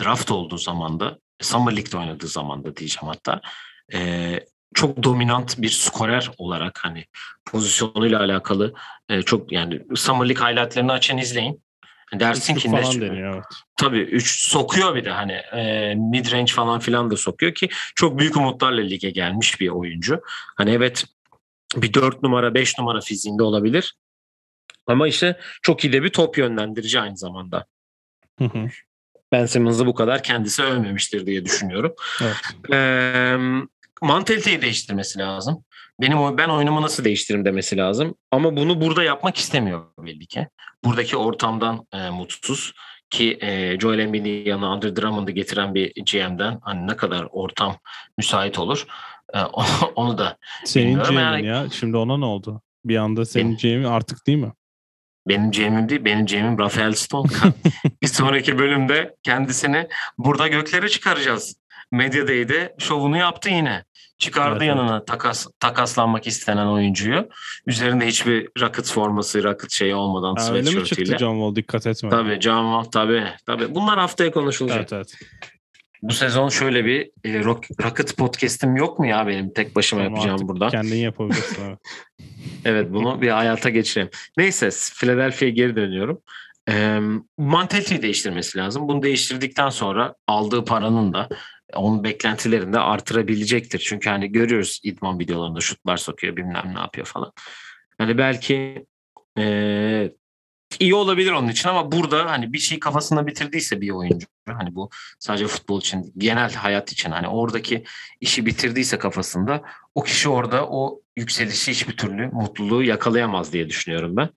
[0.00, 3.40] draft olduğu zamanda, Summer League'de oynadığı zamanda diyeceğim hatta.
[3.94, 4.40] ee,
[4.74, 7.04] çok dominant bir skorer olarak hani
[7.44, 8.74] pozisyonuyla alakalı
[9.08, 11.62] e, çok yani Summer League highlightlarını açın izleyin.
[12.14, 13.44] Dersin Üçlük ki ne deniyor evet.
[13.76, 18.18] Tabii 3 sokuyor bir de hani e, mid range falan filan da sokuyor ki çok
[18.18, 20.20] büyük umutlarla lige gelmiş bir oyuncu.
[20.56, 21.04] Hani evet
[21.76, 23.94] bir 4 numara 5 numara fiziğinde olabilir.
[24.86, 27.66] Ama işte çok iyi de bir top yönlendirici aynı zamanda.
[28.38, 28.68] Hı hı.
[29.32, 31.94] Ben Simmons'ı bu kadar kendisi övmemiştir diye düşünüyorum.
[32.22, 32.36] Evet.
[32.72, 33.36] Ee,
[34.02, 35.64] mantaliteyi değiştirmesi lazım.
[36.00, 38.14] Benim ben oyunumu nasıl değiştiririm demesi lazım.
[38.30, 40.48] Ama bunu burada yapmak istemiyor belli ki.
[40.84, 42.72] Buradaki ortamdan e, mutsuz
[43.10, 47.78] ki e, Joel Embiid'in yanına Andre Drummond'u getiren bir GM'den hani ne kadar ortam
[48.18, 48.86] müsait olur
[49.34, 49.40] e,
[49.94, 51.46] onu da Senin GM'in yani.
[51.46, 51.66] ya.
[51.70, 52.62] Şimdi ona ne oldu?
[52.84, 54.52] Bir anda senin GM'in artık değil mi?
[55.28, 57.28] benim GM'im değil benim GM'im Rafael Stone.
[58.02, 61.56] bir sonraki bölümde kendisini burada göklere çıkaracağız.
[61.92, 63.84] Media Day'de şovunu yaptı yine.
[64.18, 67.28] Çıkardı Evet, yanına takas takaslanmak istenen oyuncuyu.
[67.66, 71.18] Üzerinde hiçbir Rockets forması, Rockets şeyi olmadan Ha, öyle mi çıktı sweatshirtiyle.
[71.18, 71.54] John Wall?
[71.56, 72.10] Dikkat etme.
[72.10, 73.24] Tabii John Wall tabii.
[73.46, 73.74] Tabii.
[73.74, 74.78] Bunlar haftaya konuşulacak.
[74.78, 75.14] Evet evet.
[76.02, 80.10] Bu sezon şöyle bir e, Rock, Rockets podcast'im yok mu ya benim tek başıma Onu
[80.10, 80.68] yapacağım burada?
[80.68, 81.62] Kendin yapabilirsin.
[81.68, 81.78] Evet.
[82.64, 84.10] Evet bunu bir hayata geçirelim.
[84.36, 86.20] Neyse Philadelphia'ya geri dönüyorum.
[86.70, 87.00] Ee,
[87.38, 88.88] mantaliteyi değiştirmesi lazım.
[88.88, 91.28] Bunu değiştirdikten sonra aldığı paranın da
[91.74, 93.78] onun beklentilerini de artırabilecektir.
[93.78, 97.32] Çünkü hani görüyoruz idman videolarında şutlar sokuyor bilmem ne yapıyor falan.
[97.98, 98.86] Hani belki
[99.38, 100.12] ee,
[100.80, 104.90] iyi olabilir onun için ama burada hani bir şey kafasında bitirdiyse bir oyuncu hani bu
[105.18, 107.84] sadece futbol için genel hayat için hani oradaki
[108.20, 109.62] işi bitirdiyse kafasında
[109.94, 114.28] o kişi orada o yükselişi hiçbir türlü mutluluğu yakalayamaz diye düşünüyorum ben.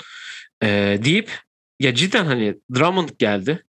[0.64, 1.40] Ee, deyip
[1.80, 3.66] ya cidden hani Drummond geldi.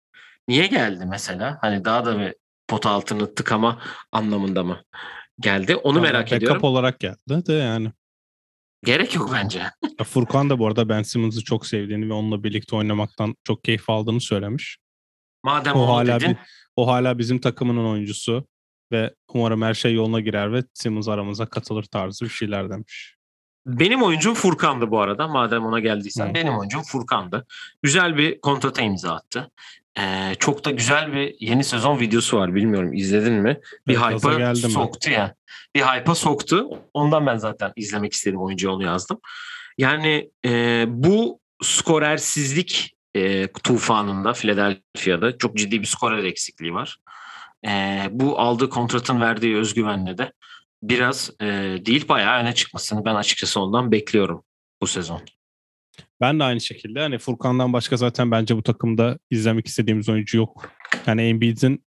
[0.47, 1.57] Niye geldi mesela?
[1.61, 2.35] Hani daha da bir
[2.67, 4.83] pot altını tıkama anlamında mı
[5.39, 5.75] geldi?
[5.75, 6.63] Onu Tamam, merak backup ediyorum.
[6.63, 7.91] olarak geldi de yani.
[8.85, 9.63] Gerek yok bence.
[9.99, 13.89] Ya Furkan da bu arada Ben Simmons'ı çok sevdiğini ve onunla birlikte oynamaktan çok keyif
[13.89, 14.77] aldığını söylemiş.
[15.43, 16.29] Madem O hala dedin.
[16.31, 16.37] bir,
[16.75, 18.47] o hala bizim takımının oyuncusu
[18.91, 23.15] ve umarım her şey yoluna girer ve Simmons aramıza katılır tarzı bir şeyler demiş.
[23.67, 25.27] Benim oyuncum Furkan'dı bu arada.
[25.27, 26.29] Madem ona geldiysen.
[26.29, 26.33] Hı.
[26.33, 27.45] Benim oyuncum Furkan'dı.
[27.83, 29.51] Güzel bir kontrata imza attı.
[29.99, 32.55] Ee, çok da güzel bir yeni sezon videosu var.
[32.55, 33.59] Bilmiyorum izledin mi?
[33.87, 35.35] Bir Evet, hype'a soktu ya.
[35.75, 36.69] Bir hype'a soktu.
[36.93, 39.19] Ondan ben zaten izlemek istedim oyuncuya onu yazdım.
[39.77, 46.97] Yani e, bu skorersizlik e, tufanında Philadelphia'da çok ciddi bir skorer eksikliği var.
[47.67, 50.31] E, bu aldığı kontratın verdiği özgüvenle de
[50.83, 51.45] biraz e,
[51.85, 54.43] değil bayağı öne çıkmasını ben açıkçası ondan bekliyorum
[54.81, 55.21] bu sezon.
[56.21, 60.71] Ben de aynı şekilde hani Furkan'dan başka zaten bence bu takımda izlemek istediğimiz oyuncu yok.
[61.07, 61.85] Yani Embiid'in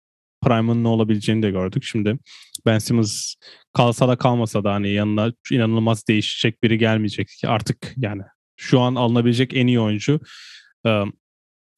[0.43, 1.83] prime'ın ne olabileceğini de gördük.
[1.83, 2.17] Şimdi
[2.65, 3.35] Ben Simmons
[3.73, 7.29] kalsa da kalmasa da hani yanına inanılmaz değişecek biri gelmeyecek.
[7.45, 8.21] Artık yani
[8.57, 10.19] şu an alınabilecek en iyi oyuncu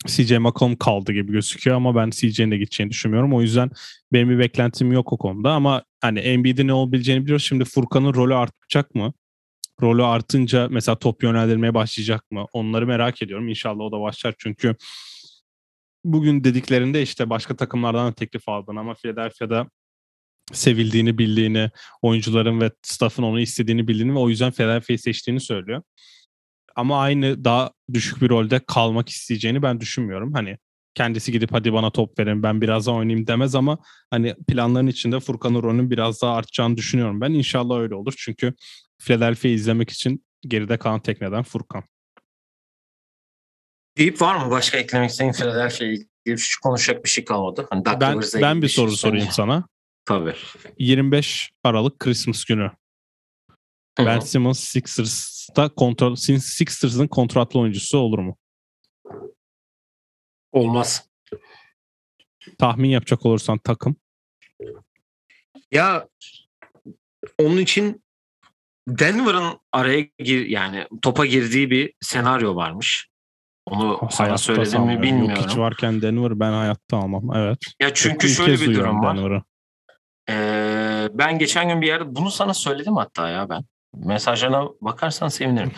[0.05, 3.33] CJ McCollum kaldı gibi gözüküyor ama ben CJ'nin de gideceğini düşünmüyorum.
[3.33, 3.69] O yüzden
[4.13, 7.45] benim bir beklentim yok o konuda ama hani Embiid'in ne olabileceğini biliyoruz.
[7.45, 9.13] Şimdi Furkan'ın rolü artacak mı?
[9.81, 12.45] rolü artınca mesela top yönlendirmeye başlayacak mı?
[12.53, 13.47] Onları merak ediyorum.
[13.47, 14.75] İnşallah o da başlar çünkü
[16.03, 19.67] bugün dediklerinde işte başka takımlardan da teklif aldın ama Philadelphia'da
[20.53, 21.69] sevildiğini bildiğini,
[22.01, 25.81] oyuncuların ve staff'ın onu istediğini bildiğini ve o yüzden Philadelphia'yı seçtiğini söylüyor.
[26.77, 30.33] Ama aynı daha düşük bir rolde kalmak isteyeceğini ben düşünmüyorum.
[30.33, 30.57] Hani
[30.95, 33.77] kendisi gidip hadi bana top verin ben biraz daha oynayayım demez ama
[34.09, 37.31] hani planların içinde Furkan'ın rolünün biraz daha artacağını düşünüyorum ben.
[37.31, 38.53] İnşallah öyle olur çünkü
[39.01, 41.83] Philadelphia'yı izlemek için geride kalan tek neden Furkan.
[43.97, 47.67] Deyip var mı başka eklemek istediğin Philadelphia'ya ilgili hiç konuşacak bir şey kalmadı.
[47.69, 49.31] Hani Ben ben bir şey soru sorayım söyleyeyim.
[49.31, 49.67] sana.
[50.05, 50.33] Tabii.
[50.79, 52.71] 25 Aralık Christmas günü.
[53.99, 58.37] Ben Simmons Sixers'ta kontrol Sixers'ın kontratlı oyuncusu olur mu?
[60.51, 61.09] Olmaz.
[62.57, 63.95] Tahmin yapacak olursan takım.
[65.71, 66.07] Ya
[67.39, 68.03] onun için
[68.87, 73.09] Denver'ın araya gir yani topa girdiği bir senaryo varmış.
[73.65, 75.29] Onu sana Hayatta söyledim mi bilmiyorum.
[75.29, 77.35] Yok hiç varken Denver ben hayatta almam.
[77.35, 77.59] Evet.
[77.81, 79.17] Ya çünkü İlk şöyle bir durum var.
[79.17, 79.43] Denver'ı.
[80.29, 83.63] Ee, ben geçen gün bir yerde bunu sana söyledim hatta ya ben.
[84.05, 85.71] Mesajlarına bakarsan sevinirim.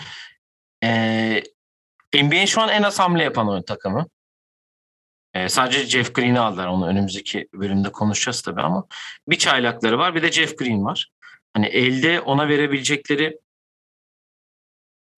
[0.84, 1.44] Ee,
[2.14, 4.08] NBA'in şu an en az hamle yapan oyun takımı.
[5.34, 6.68] Ee, sadece Jeff Green'i aldılar.
[6.68, 8.88] Onu önümüzdeki bölümde konuşacağız tabii ama
[9.28, 11.08] bir çaylakları var bir de Jeff Green var.
[11.54, 13.40] Hani elde ona verebilecekleri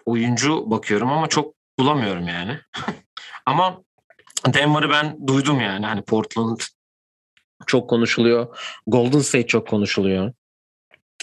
[0.06, 2.60] oyuncu bakıyorum ama çok bulamıyorum yani.
[3.46, 3.84] ama
[4.46, 5.86] Denver'ı ben duydum yani.
[5.86, 6.60] Hani Portland
[7.68, 8.58] çok konuşuluyor.
[8.88, 10.34] Golden State çok konuşuluyor.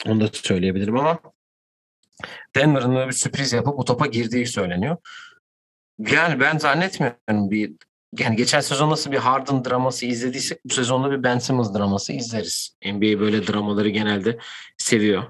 [0.07, 1.19] Onu da söyleyebilirim ama
[2.57, 4.97] Denver'ın bir sürpriz yapıp bu topa girdiği söyleniyor.
[5.99, 7.73] Yani ben zannetmiyorum bir
[8.19, 12.77] yani geçen sezon nasıl bir Harden draması izlediysek bu sezonda bir Ben Simmons draması izleriz.
[12.85, 14.39] NBA böyle dramaları genelde
[14.79, 15.23] seviyor.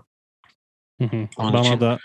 [1.00, 1.28] Hı hı.
[1.36, 1.98] Onun bana için- da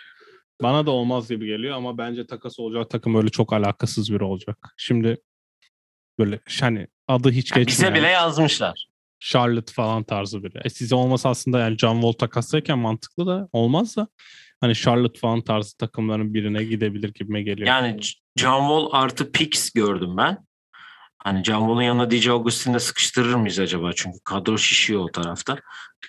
[0.61, 4.57] bana da olmaz gibi geliyor ama bence takas olacak takım öyle çok alakasız biri olacak.
[4.77, 5.17] Şimdi
[6.19, 8.87] böyle hani adı hiç geçmeyen bize bile yazmışlar.
[9.19, 10.61] Charlotte falan tarzı biri.
[10.63, 14.07] E size olmasa aslında yani John Wall takaslayken mantıklı da olmaz da
[14.63, 17.67] hani Charlotte falan tarzı takımların birine gidebilir gibime geliyor.
[17.67, 17.99] Yani
[18.35, 20.37] John Wall artı Pix gördüm ben.
[21.17, 23.91] Hani John Wall'un yanına DJ Augustin'de sıkıştırır mıyız acaba?
[23.95, 25.57] Çünkü kadro şişiyor o tarafta.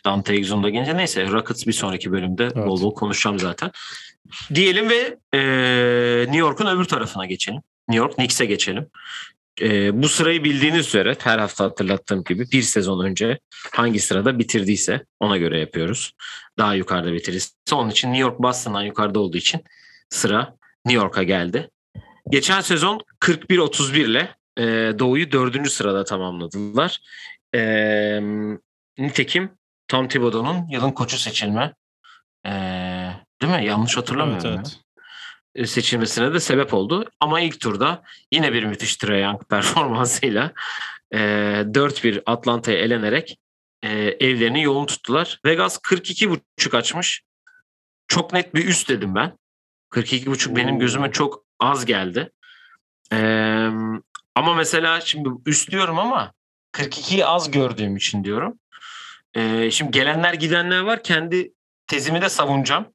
[0.05, 2.57] Dante Exum da gelince neyse Rockets bir sonraki bölümde Evet.
[2.57, 3.71] bol bol konuşacağım zaten.
[4.55, 7.61] Diyelim ve eee, New York'un öbür tarafına geçelim.
[7.89, 8.87] New York Knicks'e geçelim.
[9.61, 13.39] Eee, bu sırayı bildiğiniz üzere her hafta hatırlattığım gibi bir sezon önce
[13.73, 16.13] hangi sırada bitirdiyse ona göre yapıyoruz.
[16.59, 17.51] Daha yukarıda bitirirse.
[17.73, 19.65] Onun için New York Boston'dan yukarıda olduğu için
[20.11, 21.71] sıra New York'a geldi.
[22.31, 27.01] Geçen sezon 41-31 ile e, Doğu'yu dördüncü sırada tamamladılar.
[27.55, 27.61] E,
[28.99, 29.51] nitekim
[29.89, 31.75] Tom Thibodeau'nun yılın koçu seçilme
[32.47, 32.51] e,
[33.43, 33.67] değil mi?
[33.67, 34.47] Yanlış hatırlamıyorum.
[34.47, 34.84] evet, evet.
[35.65, 37.11] Seçilmesine de sebep oldu.
[37.21, 40.53] Ama ilk turda yine bir müthiş Trae Young performansıyla
[41.11, 43.39] e, 4-1 Atlanta'ya elenerek
[43.83, 45.41] e, evlerini yolunu tuttular.
[45.45, 47.23] Vegas 42.5 açmış.
[48.09, 49.39] Çok net bir üst dedim ben.
[49.91, 52.33] 42.5 benim gözüme çok az geldi.
[53.13, 53.19] E,
[54.35, 56.33] ama mesela şimdi üst diyorum ama
[56.73, 58.59] 42'yi az gördüğüm için diyorum.
[59.35, 61.03] E, şimdi gelenler gidenler var.
[61.03, 61.53] Kendi
[61.87, 62.94] tezimi de savunacağım.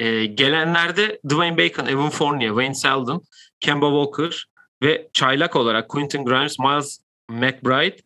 [0.00, 3.20] E, gelenlerde Dwayne Bacon, Evan Fournier, Wayne Selden,
[3.60, 4.46] Kemba Walker
[4.82, 7.96] ve çaylak olarak Quentin Grimes, Miles McBride,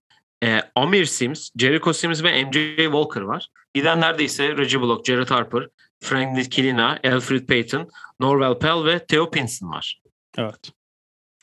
[0.45, 3.49] e, Amir Sims, Jericho Sims ve MJ Walker var.
[3.75, 5.69] Gidenlerde ise Reggie Block, Jared Harper,
[6.01, 10.03] Frank Ntilikina, Alfred Payton, Norvel Pell ve Theo Pinson var.
[10.39, 10.73] Evet.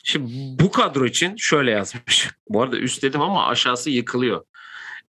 [0.03, 0.31] Şimdi
[0.63, 2.29] bu kadro için şöyle yazmış.
[2.49, 4.45] Bu arada üst dedim ama aşağısı yıkılıyor.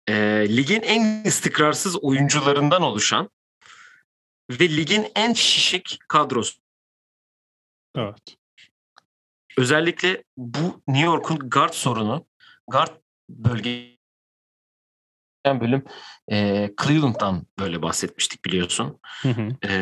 [0.07, 0.13] E,
[0.49, 3.29] ligin en istikrarsız oyuncularından oluşan
[4.59, 6.59] ve ligin en şişik kadrosu.
[7.95, 8.37] Evet.
[9.57, 12.25] Özellikle bu New York'un guard sorunu,
[12.67, 12.91] guard
[13.29, 13.97] bölge
[15.45, 15.83] bölüm
[16.31, 18.99] e, Cleveland'dan böyle bahsetmiştik biliyorsun.
[19.21, 19.67] Hı hı.
[19.67, 19.73] E,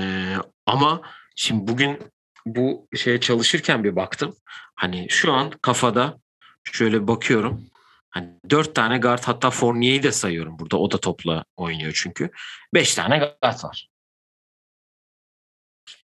[0.66, 1.02] ama
[1.36, 2.00] şimdi bugün
[2.46, 4.36] bu şeye çalışırken bir baktım.
[4.76, 6.20] Hani şu an kafada
[6.64, 7.70] şöyle bakıyorum.
[8.10, 10.78] Hani dört tane guard hatta Fournier'i de sayıyorum burada.
[10.78, 12.30] O da topla oynuyor çünkü.
[12.74, 13.90] Beş tane guard var.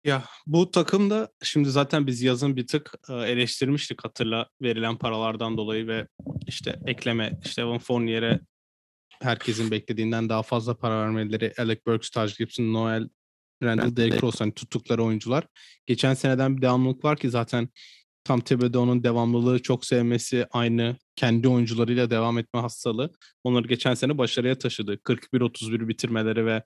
[0.05, 5.87] Ya bu takımda şimdi zaten biz yazın bir tık e, eleştirmiştik hatırla verilen paralardan dolayı
[5.87, 6.09] ve
[6.47, 8.41] işte ekleme işte Evan Fournier'e
[9.23, 13.09] herkesin beklediğinden daha fazla para vermeleri Alec Burks, Taj Gibson, Noel,
[13.63, 15.47] Randall, Derrick Rose hani tuttukları oyuncular.
[15.87, 17.69] Geçen seneden bir devamlılık var ki zaten
[18.25, 23.13] Tom Thibodeau'nun devamlılığı çok sevmesi aynı kendi oyuncularıyla devam etme hastalığı.
[23.45, 24.95] Onları geçen sene başarıya taşıdı.
[24.95, 26.63] 41-31 bitirmeleri ve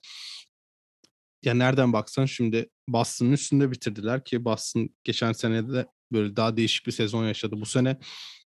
[1.47, 6.87] ya nereden baksan şimdi Boston'ın üstünde bitirdiler ki Boston geçen sene de böyle daha değişik
[6.87, 7.61] bir sezon yaşadı.
[7.61, 7.99] Bu sene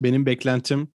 [0.03, 0.93] benim beklentim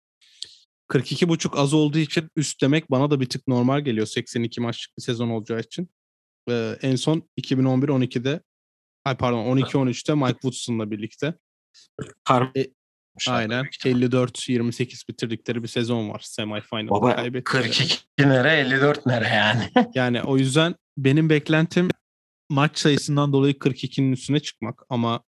[0.89, 5.03] 42.5 az olduğu için üst demek bana da bir tık normal geliyor 82 maçlık bir
[5.03, 5.91] sezon olacağı için.
[6.51, 8.41] Ee, en son 2011-12'de
[9.05, 11.35] ay pardon 12-13'te Mike Woodson'la birlikte
[12.25, 12.67] Kar E,
[13.29, 17.63] aynen 54-28 bitirdikleri bir sezon var semifinal'da Baba kaybettiler.
[17.63, 19.69] 42 nere 54 nere yani.
[19.95, 21.89] Yani o yüzden benim beklentim
[22.51, 25.23] maç sayısından dolayı 42'nin üstüne çıkmak ama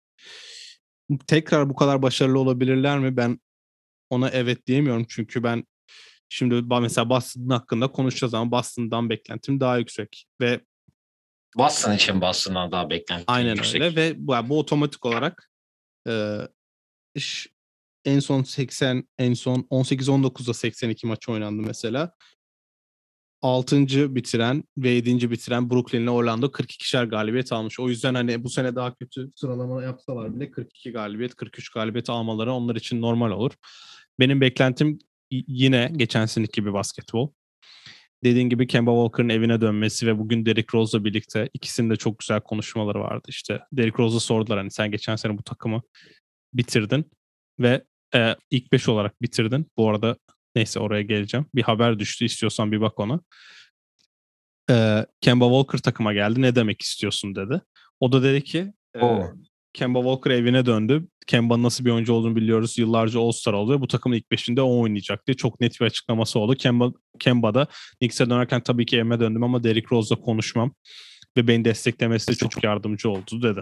[1.27, 3.17] tekrar bu kadar başarılı olabilirler mi?
[3.17, 3.39] Ben
[4.09, 5.63] ona evet diyemiyorum çünkü ben
[6.29, 10.61] şimdi mesela Boston hakkında konuşacağız ama Boston'dan beklentim daha yüksek ve
[11.57, 13.81] Boston için Boston'dan daha beklenti aynen yüksek.
[13.81, 15.49] öyle ve bu, bu otomatik olarak
[16.07, 16.37] e,
[17.15, 17.47] iş-
[18.05, 22.13] en son 80 en son 18-19'da 82 maç oynandı mesela.
[23.41, 24.15] 6.
[24.15, 25.31] bitiren ve 7.
[25.31, 27.79] bitiren Brooklyn ile Orlando 42'şer galibiyet almış.
[27.79, 32.53] O yüzden hani bu sene daha kötü sıralama yapsalar bile 42 galibiyet, 43 galibiyet almaları
[32.53, 33.51] onlar için normal olur.
[34.19, 34.99] Benim beklentim
[35.31, 37.31] yine geçen seneki gibi basketbol.
[38.23, 42.41] Dediğin gibi Kemba Walker'ın evine dönmesi ve bugün Derrick Rose'la birlikte ikisinin de çok güzel
[42.41, 43.25] konuşmaları vardı.
[43.27, 45.81] İşte Derrick Rose'a sordular hani sen geçen sene bu takımı
[46.53, 47.11] bitirdin
[47.59, 47.85] ve
[48.15, 49.67] e, ilk 5 olarak bitirdin.
[49.77, 50.17] Bu arada
[50.55, 51.45] neyse oraya geleceğim.
[51.55, 53.19] Bir haber düştü istiyorsan bir bak ona.
[54.69, 57.61] E, Kemba Walker takıma geldi ne demek istiyorsun dedi.
[57.99, 58.99] O da dedi ki e.
[59.73, 61.07] Kemba Walker evine döndü.
[61.27, 62.77] Kemba'nın nasıl bir oyuncu olduğunu biliyoruz.
[62.77, 66.39] Yıllarca All-Star oldu ve bu takımın ilk beşinde o oynayacak diye çok net bir açıklaması
[66.39, 66.55] oldu.
[66.55, 67.67] Kemba, Kemba'da
[67.99, 70.73] Knicks'e dönerken tabii ki Em'e döndüm ama Derrick Rose'la konuşmam
[71.37, 73.61] ve beni desteklemesi de çok yardımcı oldu dedi.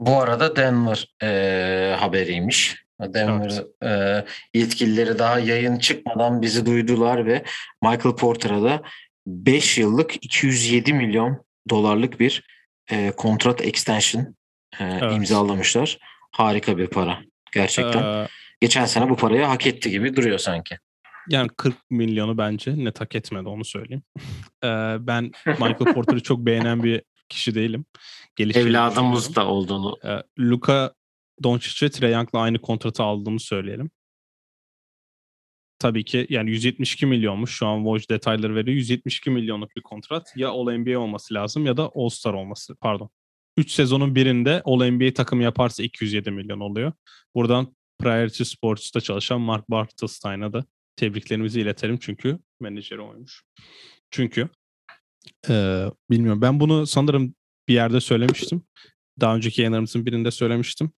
[0.00, 2.76] Bu arada Denver e, haberiymiş.
[3.00, 4.24] Denver evet.
[4.54, 7.44] e, yetkilileri daha yayın çıkmadan bizi duydular ve
[7.82, 8.82] Michael Porter'a da
[9.26, 12.44] 5 yıllık 207 milyon dolarlık bir
[12.90, 14.22] e, kontrat extension
[14.80, 15.12] e, evet.
[15.12, 15.98] imzalamışlar.
[16.32, 17.18] Harika bir para
[17.52, 18.02] gerçekten.
[18.02, 18.28] Ee,
[18.60, 20.78] Geçen sene bu parayı hak etti gibi duruyor sanki.
[21.28, 24.02] Yani 40 milyonu bence net hak etmedi onu söyleyeyim.
[24.64, 27.84] Ee, ben Michael Porter'ı çok beğenen bir kişi değilim.
[28.38, 29.98] Evladımız da olduğunu.
[30.04, 30.94] Ee, Luka
[31.42, 33.90] Doncic ve Trae Young'la aynı kontratı aldığımı söyleyelim.
[35.78, 38.76] Tabii ki yani 172 milyonmuş şu an Woj detayları veriyor.
[38.76, 40.32] 172 milyonluk bir kontrat.
[40.36, 42.76] Ya All-NBA olması lazım ya da All-Star olması.
[42.76, 43.10] Pardon.
[43.56, 46.92] 3 sezonun birinde All-NBA takımı yaparsa 207 milyon oluyor.
[47.34, 50.64] Buradan Priority Sports'ta çalışan Mark Bartelstein'a da
[50.96, 53.42] tebriklerimizi iletelim çünkü menajeri oymuş.
[54.10, 54.48] Çünkü
[55.48, 57.34] e, bilmiyorum ben bunu sanırım
[57.68, 58.62] bir yerde söylemiştim.
[59.20, 60.92] Daha önceki yayınlarımızın birinde söylemiştim.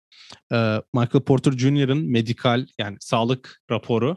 [0.52, 0.56] E,
[0.94, 4.16] Michael Porter Jr.'ın medikal yani sağlık raporu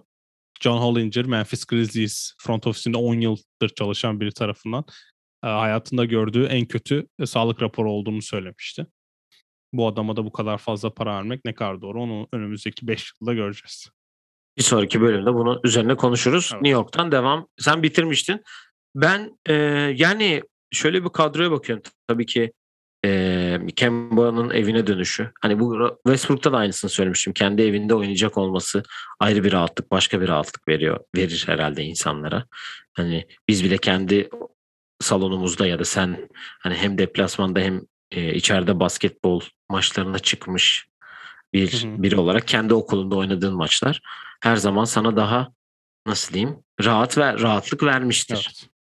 [0.61, 4.85] John Hollinger, Memphis Grizzlies front ofisinde 10 yıldır çalışan biri tarafından
[5.43, 8.87] e, hayatında gördüğü en kötü e, sağlık raporu olduğunu söylemişti.
[9.73, 13.33] Bu adama da bu kadar fazla para vermek ne kadar doğru onu önümüzdeki 5 yılda
[13.33, 13.89] göreceğiz.
[14.57, 16.49] Bir sonraki bölümde bunu üzerine konuşuruz.
[16.53, 16.61] Evet.
[16.61, 17.47] New York'tan devam.
[17.59, 18.43] Sen bitirmiştin.
[18.95, 19.53] Ben e,
[19.95, 21.83] yani şöyle bir kadroya bakıyorum.
[22.07, 22.51] Tabii ki
[23.05, 25.31] e, Kemba'nın evine dönüşü.
[25.41, 27.33] Hani bu Westbrook'ta da aynısını söylemiştim.
[27.33, 28.83] Kendi evinde oynayacak olması
[29.19, 30.99] ayrı bir rahatlık, başka bir rahatlık veriyor.
[31.15, 32.45] Verir herhalde insanlara.
[32.93, 34.29] Hani biz bile kendi
[35.01, 36.29] salonumuzda ya da sen
[36.59, 37.81] hani hem deplasmanda hem
[38.11, 40.87] e, içeride basketbol maçlarına çıkmış
[41.53, 44.01] bir biri olarak kendi okulunda oynadığın maçlar
[44.41, 45.51] her zaman sana daha
[46.07, 48.35] nasıl diyeyim rahat ve rahatlık vermiştir.
[48.35, 48.74] Evet.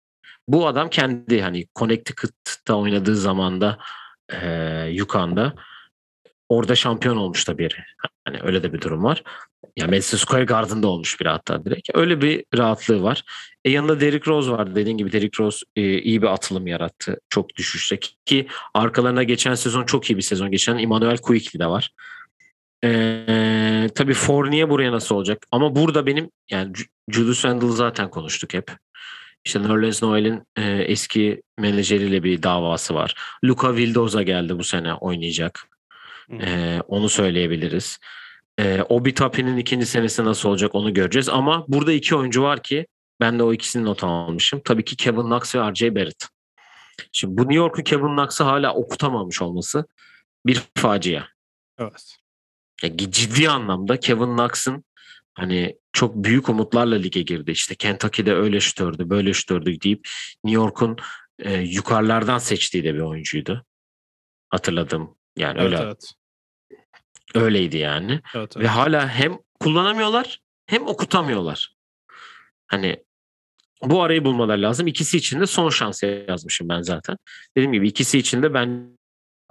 [0.49, 3.79] Bu adam kendi hani Connecticut'ta oynadığı zamanda
[4.33, 4.47] e,
[4.91, 5.55] Yukan'da
[6.49, 7.75] orada şampiyon olmuş da biri.
[8.25, 9.23] Hani öyle de bir durum var.
[9.77, 11.89] Ya Madison Square Garden'da olmuş biri hatta direkt.
[11.95, 13.25] Öyle bir rahatlığı var.
[13.65, 14.75] E yanında Derrick Rose var.
[14.75, 17.21] Dediğin gibi Derrick Rose e, iyi bir atılım yarattı.
[17.29, 21.91] Çok düşüşte ki arkalarına geçen sezon çok iyi bir sezon geçen Emmanuel Quickly de var.
[22.85, 25.47] Ee, tabii Fournier buraya nasıl olacak?
[25.51, 26.73] Ama burada benim yani
[27.11, 28.71] Julius Randle zaten konuştuk hep.
[29.45, 33.15] İşte Nerlens Noel'in e, eski menajeriyle bir davası var.
[33.45, 35.69] Luka Vildoza geldi bu sene oynayacak.
[36.41, 37.99] E, onu söyleyebiliriz.
[38.59, 41.29] E, Obi Toppin'in ikinci senesi nasıl olacak onu göreceğiz.
[41.29, 42.87] Ama burada iki oyuncu var ki
[43.21, 44.61] ben de o ikisini not almışım.
[44.65, 46.29] Tabii ki Kevin Knox ve RJ Barrett.
[47.13, 49.87] Şimdi bu New York'un Kevin Knox'ı hala okutamamış olması
[50.47, 51.25] bir facia.
[51.79, 52.17] Evet.
[52.83, 54.85] Ya, ciddi anlamda Kevin Knox'ın
[55.35, 57.51] hani çok büyük umutlarla lige girdi.
[57.51, 60.09] İşte Kentucky'de öyle şutördü, böyle şutördü deyip
[60.45, 60.97] New York'un
[61.39, 63.65] e, yukarılardan seçtiği de bir oyuncuydu.
[64.49, 65.17] Hatırladım.
[65.37, 66.13] Yani evet, öyle evet.
[67.35, 68.13] öyleydi yani.
[68.13, 68.57] Evet, evet.
[68.57, 71.75] Ve hala hem kullanamıyorlar hem okutamıyorlar.
[72.67, 73.05] Hani
[73.83, 74.87] bu arayı bulmaları lazım.
[74.87, 77.17] İkisi için de son şans yazmışım ben zaten.
[77.57, 78.99] Dediğim gibi ikisi için de ben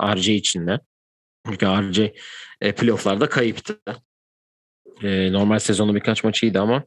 [0.04, 0.80] RC için de.
[1.46, 2.14] Çünkü RC
[2.62, 3.82] e, playofflarda kayıptı.
[5.04, 6.84] E, normal sezonu birkaç maçı iyiydi ama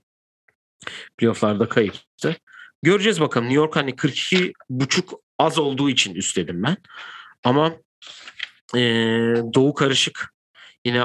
[1.16, 2.36] playofflarda kayıptı.
[2.82, 3.45] Göreceğiz bakalım.
[3.47, 6.76] New York hani 42 buçuk az olduğu için üstledim ben.
[7.45, 7.76] Ama
[8.76, 8.80] e,
[9.55, 10.34] Doğu karışık.
[10.84, 11.03] Yine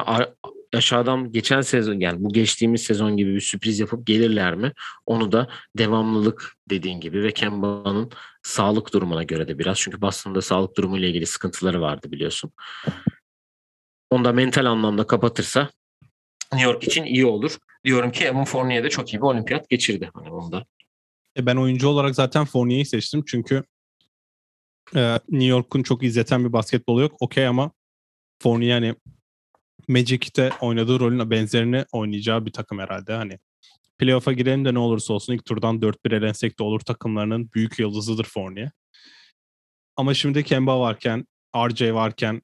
[0.73, 4.73] aşağıdan geçen sezon yani bu geçtiğimiz sezon gibi bir sürpriz yapıp gelirler mi?
[5.05, 8.11] Onu da devamlılık dediğin gibi ve Kemba'nın
[8.43, 9.77] sağlık durumuna göre de biraz.
[9.77, 12.51] Çünkü Boston'da sağlık durumuyla ilgili sıkıntıları vardı biliyorsun.
[14.09, 15.69] Onu da mental anlamda kapatırsa
[16.53, 17.57] New York için iyi olur.
[17.85, 20.09] Diyorum ki Evan Fournier de çok iyi bir olimpiyat geçirdi.
[20.13, 20.65] Hani onda.
[21.37, 23.63] E ben oyuncu olarak zaten Fournier'i seçtim çünkü
[24.95, 27.15] e, New York'un çok izleten bir basketbolu yok.
[27.19, 27.71] Okey ama
[28.43, 28.95] Fournier hani
[29.87, 33.13] Magic'te oynadığı rolün benzerini oynayacağı bir takım herhalde.
[33.13, 33.39] Hani
[33.97, 38.25] playoff'a girelim de ne olursa olsun ilk turdan 4-1 elensek de olur takımlarının büyük yıldızıdır
[38.25, 38.71] Fournier.
[39.95, 41.25] Ama şimdi Kemba varken,
[41.55, 42.41] RJ varken,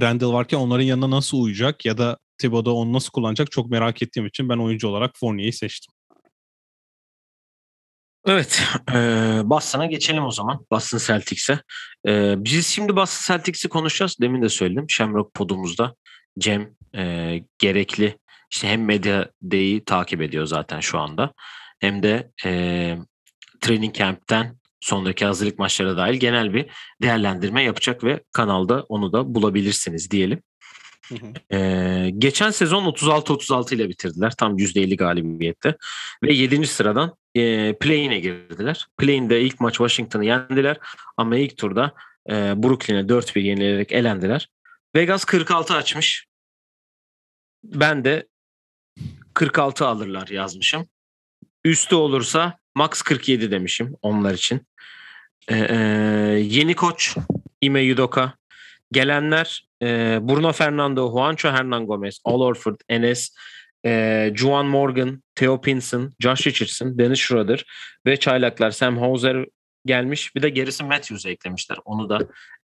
[0.00, 4.26] Randall varken onların yanına nasıl uyacak ya da Thibodeau onu nasıl kullanacak çok merak ettiğim
[4.26, 5.94] için ben oyuncu olarak Fournier'i seçtim.
[8.26, 8.62] Evet,
[8.94, 8.96] e,
[9.44, 10.66] Boston'a geçelim o zaman.
[10.70, 11.60] Boston Celtics'e.
[12.06, 14.16] E, biz şimdi Boston Celtics'i konuşacağız.
[14.20, 14.84] Demin de söyledim.
[14.88, 15.94] Shamrock podumuzda
[16.38, 18.18] Cem e, gerekli
[18.50, 21.32] işte hem medya Day'i takip ediyor zaten şu anda.
[21.80, 22.96] Hem de e,
[23.60, 26.66] training camp'ten sonraki hazırlık maçlara dahil genel bir
[27.02, 30.42] değerlendirme yapacak ve kanalda onu da bulabilirsiniz diyelim.
[31.52, 34.30] Ee, geçen sezon 36-36 ile bitirdiler.
[34.30, 35.76] Tam %50 galibiyette.
[36.22, 36.66] Ve 7.
[36.66, 38.86] sıradan e, play-in'e girdiler.
[38.98, 40.78] Play-in'de ilk maç Washington'ı yendiler.
[41.16, 41.94] Ama ilk turda
[42.30, 44.48] e, Brooklyn'e 4-1 yenilerek elendiler.
[44.96, 46.26] Vegas 46 açmış.
[47.64, 48.26] Ben de
[49.34, 50.86] 46 alırlar yazmışım.
[51.64, 54.66] Üstü olursa max 47 demişim onlar için.
[55.48, 55.66] Ee,
[56.42, 57.16] yeni koç
[57.60, 58.34] Ime Yudoka.
[58.92, 63.34] Gelenler e, Bruno Fernando, Juancho Hernan Gomez, Al Orford, Enes,
[63.86, 67.64] e, Juan Morgan, Theo Pinson, Josh Richardson, Dennis Schroeder
[68.06, 69.46] ve çaylaklar Sam Hauser
[69.86, 70.36] gelmiş.
[70.36, 71.78] Bir de gerisi Matthews'e eklemişler.
[71.84, 72.18] Onu da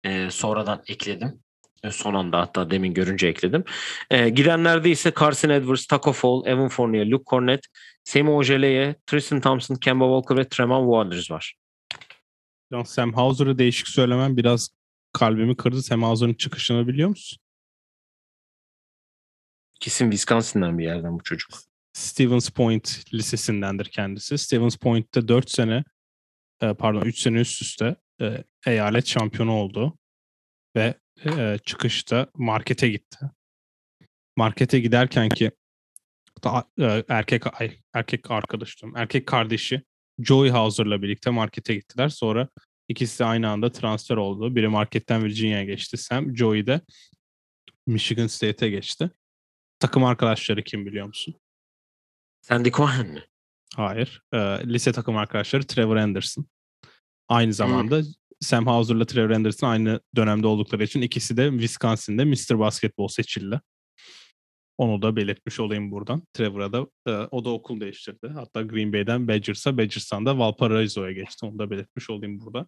[0.03, 1.39] e, sonradan ekledim.
[1.83, 3.63] E, son anda hatta demin görünce ekledim.
[4.09, 7.65] E, gidenlerde ise Carson Edwards, Taco Fall, Evan Fournier, Luke Cornett,
[8.03, 11.55] Semi Ojeleye, Tristan Thompson, Kemba Walker ve Tremont Waters var.
[12.85, 14.69] Sam Hauser'ı değişik söylemem biraz
[15.13, 15.95] kalbimi kırdı.
[16.01, 17.39] Hauser'ın çıkışını biliyor musun?
[19.79, 21.51] Kesin Wisconsin'den bir yerden bu çocuk.
[21.93, 24.37] Stevens Point lisesindendir kendisi.
[24.37, 25.83] Stevens Point'te 4 sene
[26.61, 29.97] e, pardon 3 sene üst üste e, eyalet şampiyonu oldu.
[30.75, 30.93] Ve
[31.25, 33.17] e, çıkışta markete gitti.
[34.35, 35.51] Markete giderken ki
[37.09, 37.43] erkek
[37.93, 39.81] erkek arkadaşım, erkek kardeşi
[40.19, 42.09] Joey Hauser'la birlikte markete gittiler.
[42.09, 42.47] Sonra
[42.89, 44.55] ikisi de aynı anda transfer oldu.
[44.55, 45.97] Biri marketten Virginia'ya geçti.
[45.97, 46.81] Sam, Joey de
[47.87, 49.09] Michigan State'e geçti.
[49.79, 51.35] Takım arkadaşları kim biliyor musun?
[52.41, 53.23] Sandy Cohen mi?
[53.75, 54.21] Hayır.
[54.33, 56.45] E, lise takım arkadaşları Trevor Anderson.
[57.27, 58.05] Aynı zamanda hmm.
[58.39, 62.59] Sam Hauser'la Trevor Anderson aynı dönemde oldukları için ikisi de Wisconsin'de Mr.
[62.59, 63.61] Basketball seçildi.
[64.77, 66.23] Onu da belirtmiş olayım buradan.
[66.33, 68.27] Trevor'a da e, o da okul değiştirdi.
[68.27, 71.45] Hatta Green Bay'den Badgers'a, Badgers'tan da Valparaiso'ya geçti.
[71.45, 72.67] Onu da belirtmiş olayım burada.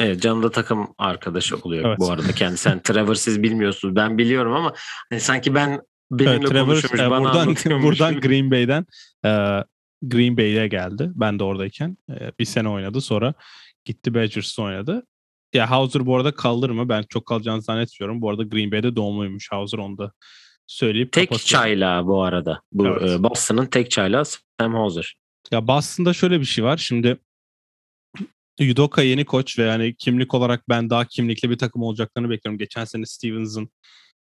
[0.00, 1.98] Evet Can da takım arkadaşı oluyor evet.
[1.98, 2.62] bu arada kendisi.
[2.62, 3.96] Sen Trevor siz bilmiyorsunuz.
[3.96, 4.72] Ben biliyorum ama
[5.10, 5.80] hani sanki ben
[6.10, 8.86] benimle evet, Trevor, konuşmuş, e, bana buradan, buradan Green Bay'den
[9.24, 9.30] e,
[10.02, 11.10] Green Bay'e geldi.
[11.14, 13.00] Ben de oradayken e, bir sene oynadı.
[13.00, 13.34] Sonra
[13.84, 15.06] gitti Badgers'ta oynadı.
[15.54, 16.88] Ya Hauser bu arada kalır mı?
[16.88, 18.20] Ben çok kalacağını zannetmiyorum.
[18.20, 20.12] Bu arada Green Bay'de doğumluymuş Hauser onu da
[20.66, 22.62] söyleyip Tek çayla bu arada.
[22.72, 23.10] Bu evet.
[23.10, 25.16] e, Boston'ın tek çayla Sam Hauser.
[25.50, 26.76] Ya Boston'da şöyle bir şey var.
[26.76, 27.18] Şimdi
[28.60, 32.58] Yudoka yeni koç ve yani kimlik olarak ben daha kimlikli bir takım olacaklarını bekliyorum.
[32.58, 33.70] Geçen sene Stevens'ın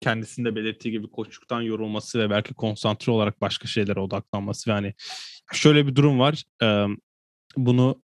[0.01, 4.93] kendisinde belirttiği gibi koçluktan yorulması ve belki konsantre olarak başka şeylere odaklanması ve hani
[5.53, 6.43] şöyle bir durum var.
[6.63, 6.85] Ee,
[7.57, 8.01] bunu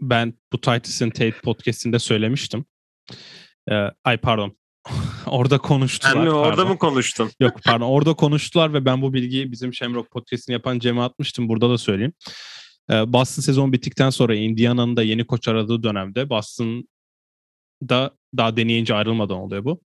[0.00, 2.64] ben bu Titus'ın Tate podcast'inde söylemiştim.
[3.70, 4.56] Ee, ay pardon.
[5.26, 6.12] orada konuştular.
[6.12, 6.68] Sen mi orada pardon.
[6.68, 7.30] mı konuştun?
[7.40, 11.48] Yok pardon orada konuştular ve ben bu bilgiyi bizim Shamrock podcast'ini yapan Cem'e atmıştım.
[11.48, 12.12] Burada da söyleyeyim.
[12.90, 19.36] Ee, Boston sezon bittikten sonra Indiana'nın da yeni koç aradığı dönemde Boston'da daha deneyince ayrılmadan
[19.36, 19.80] oluyor bu.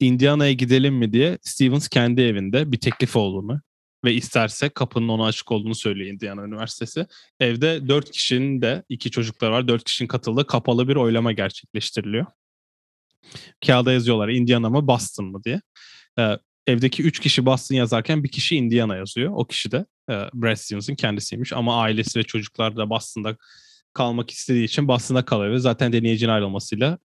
[0.00, 3.60] Indiana'ya gidelim mi diye Stevens kendi evinde bir teklif olduğunu
[4.04, 7.06] ve isterse kapının ona açık olduğunu söylüyor Indiana Üniversitesi.
[7.40, 9.68] Evde dört kişinin de iki çocuklar var.
[9.68, 12.26] Dört kişinin katıldığı kapalı bir oylama gerçekleştiriliyor.
[13.66, 15.60] Kağıda yazıyorlar Indiana mı Boston mı diye.
[16.18, 19.32] Ee, evdeki üç kişi Boston yazarken bir kişi Indiana yazıyor.
[19.36, 21.52] O kişi de e, Brad Stevens'ın kendisiymiş.
[21.52, 23.36] Ama ailesi ve çocuklar da Boston'da
[23.92, 26.98] kalmak istediği için Boston'da kalıyor ve zaten deneyicinin ayrılmasıyla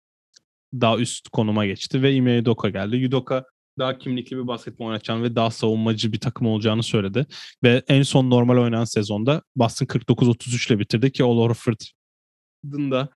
[0.75, 3.07] daha üst konuma geçti ve Ime Udoka geldi.
[3.07, 3.45] Udoka
[3.79, 7.27] daha kimlikli bir basketbol oynatacağını ve daha savunmacı bir takım olacağını söyledi.
[7.65, 13.09] Ve en son normal oynanan sezonda Boston 49-33 ile bitirdi ki Al Horford'un da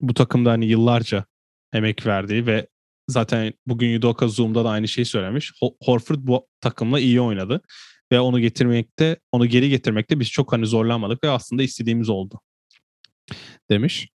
[0.00, 1.24] bu takımda hani yıllarca
[1.72, 2.66] emek verdiği ve
[3.08, 5.52] zaten bugün Yudoka Zoom'da da aynı şeyi söylemiş.
[5.84, 7.60] Horford bu takımla iyi oynadı
[8.12, 12.40] ve onu getirmekte, onu geri getirmekte biz çok hani zorlanmadık ve aslında istediğimiz oldu
[13.70, 14.08] demiş.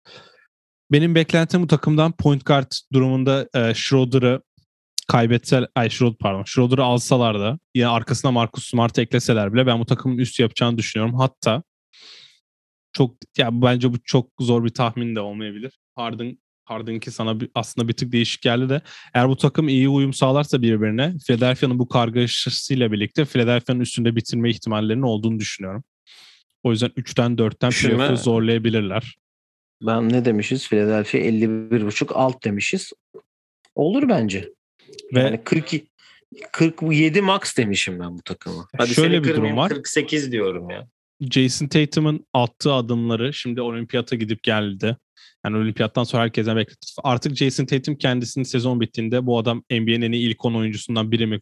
[0.91, 4.41] Benim beklentim bu takımdan point guard durumunda e, Schroeder'ı
[5.07, 9.85] kaybetse, ay Schroeder pardon, Schroeder'ı alsalar da yine arkasına Marcus Smart'ı ekleseler bile ben bu
[9.85, 11.15] takımın üst yapacağını düşünüyorum.
[11.19, 11.63] Hatta
[12.93, 15.79] çok ya bence bu çok zor bir tahmin de olmayabilir.
[15.95, 16.37] Harden
[16.67, 18.81] Harden'ki sana bir, aslında bir tık değişik geldi de
[19.13, 25.03] eğer bu takım iyi uyum sağlarsa birbirine Philadelphia'nın bu kargaşasıyla birlikte Philadelphia'nın üstünde bitirme ihtimallerinin
[25.03, 25.83] olduğunu düşünüyorum.
[26.63, 29.17] O yüzden 3'ten 4'ten playoff'u zorlayabilirler.
[29.81, 30.69] Ben ne demişiz?
[30.69, 32.93] Philadelphia 51.5 alt demişiz.
[33.75, 34.49] Olur bence.
[35.13, 35.87] Ve yani 42
[36.51, 38.67] 47 max demişim ben bu takıma.
[38.77, 39.69] Hadi şöyle bir durum var.
[39.69, 40.87] 48 diyorum ya.
[41.21, 44.97] Jason Tatum'un attığı adımları şimdi olimpiyata gidip geldi.
[45.45, 46.87] Yani olimpiyattan sonra herkesten bekletti.
[47.03, 51.39] Artık Jason Tatum kendisinin sezon bittiğinde bu adam NBA'nin ilk 10 oyuncusundan biri mi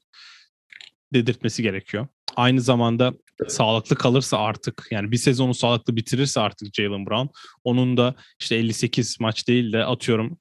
[1.13, 2.07] dedirtmesi gerekiyor.
[2.35, 3.13] Aynı zamanda
[3.47, 7.27] sağlıklı kalırsa artık yani bir sezonu sağlıklı bitirirse artık Jalen Brown
[7.63, 10.37] onun da işte 58 maç değil de atıyorum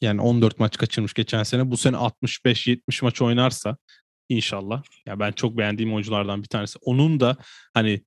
[0.00, 1.70] yani 14 maç kaçırmış geçen sene.
[1.70, 3.76] Bu sene 65-70 maç oynarsa
[4.28, 4.82] inşallah.
[5.06, 6.78] Ya ben çok beğendiğim oyunculardan bir tanesi.
[6.82, 7.36] Onun da
[7.74, 8.00] hani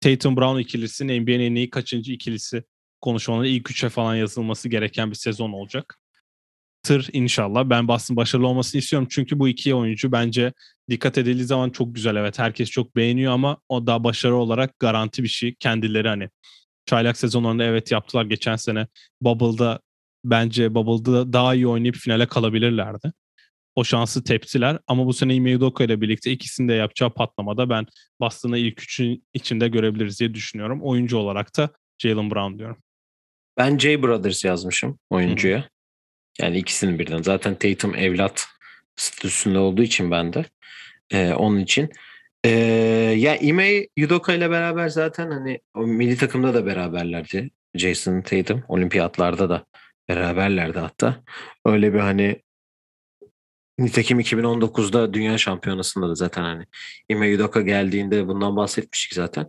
[0.00, 2.64] Tatum Brown ikilisinin NBA'nin en iyi kaçıncı ikilisi
[3.00, 5.98] konuşmaları ilk üçe falan yazılması gereken bir sezon olacak.
[6.82, 7.64] Tır inşallah.
[7.64, 9.08] Ben Boston başarılı olmasını istiyorum.
[9.10, 10.52] Çünkü bu iki oyuncu bence
[10.90, 12.16] dikkat edildiği zaman çok güzel.
[12.16, 15.54] Evet herkes çok beğeniyor ama o da başarı olarak garanti bir şey.
[15.54, 16.30] Kendileri hani
[16.86, 18.86] çaylak sezonlarında evet yaptılar geçen sene.
[19.20, 19.80] Bubble'da
[20.24, 23.12] bence Bubble'da daha iyi oynayıp finale kalabilirlerdi.
[23.78, 27.86] O şansı teptiler ama bu sene Ime Udoka ile birlikte ikisini de yapacağı patlamada ben
[28.20, 30.82] Boston'ı ilk üçün içinde görebiliriz diye düşünüyorum.
[30.82, 32.76] Oyuncu olarak da Jalen Brown diyorum.
[33.58, 35.58] Ben J Brothers yazmışım oyuncuya.
[35.58, 35.68] Hı-hı.
[36.40, 37.22] Yani ikisinin birden.
[37.22, 38.46] Zaten Tatum evlat
[38.96, 40.44] statüsünde olduğu için ben de.
[41.12, 41.90] Ee, onun için.
[42.44, 42.50] Ee,
[43.18, 47.50] ya Ime Udoka ile beraber zaten hani o milli takımda da beraberlerdi.
[47.74, 49.64] Jason Tatum olimpiyatlarda da
[50.08, 51.24] beraberlerdi hatta.
[51.64, 52.42] Öyle bir hani
[53.78, 56.64] Nitekim 2019'da Dünya Şampiyonası'nda da zaten hani
[57.08, 59.46] Ime Udoka geldiğinde bundan bahsetmiştik zaten.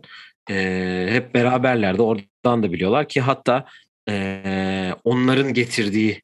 [0.50, 2.02] Ee, hep beraberlerdi.
[2.02, 3.66] Oradan da biliyorlar ki hatta
[4.08, 6.22] e, onların getirdiği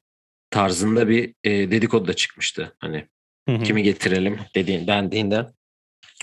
[0.51, 2.77] tarzında bir e, dedikodu da çıkmıştı.
[2.79, 3.07] Hani
[3.49, 3.63] hı hı.
[3.63, 5.47] kimi getirelim dediğin, dendiğinde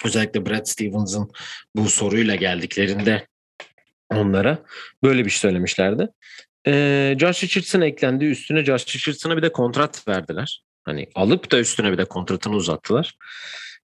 [0.06, 1.32] özellikle Brad Stevens'ın
[1.76, 3.28] bu soruyla geldiklerinde
[4.10, 4.64] onlara
[5.04, 6.10] böyle bir şey söylemişlerdi.
[6.68, 8.26] E, Josh Richardson eklendi.
[8.26, 10.64] Üstüne Josh Richardson'a bir de kontrat verdiler.
[10.84, 13.18] Hani alıp da üstüne bir de kontratını uzattılar.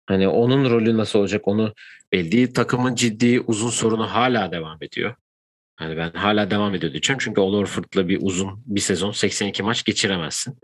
[0.07, 1.75] Hani onun rolü nasıl olacak onu
[2.13, 5.15] belli Takımın ciddi uzun sorunu hala devam ediyor.
[5.77, 7.19] Hani ben hala devam ediyor diyeceğim.
[7.23, 10.59] Çünkü Ol Orford'la bir uzun bir sezon 82 maç geçiremezsin.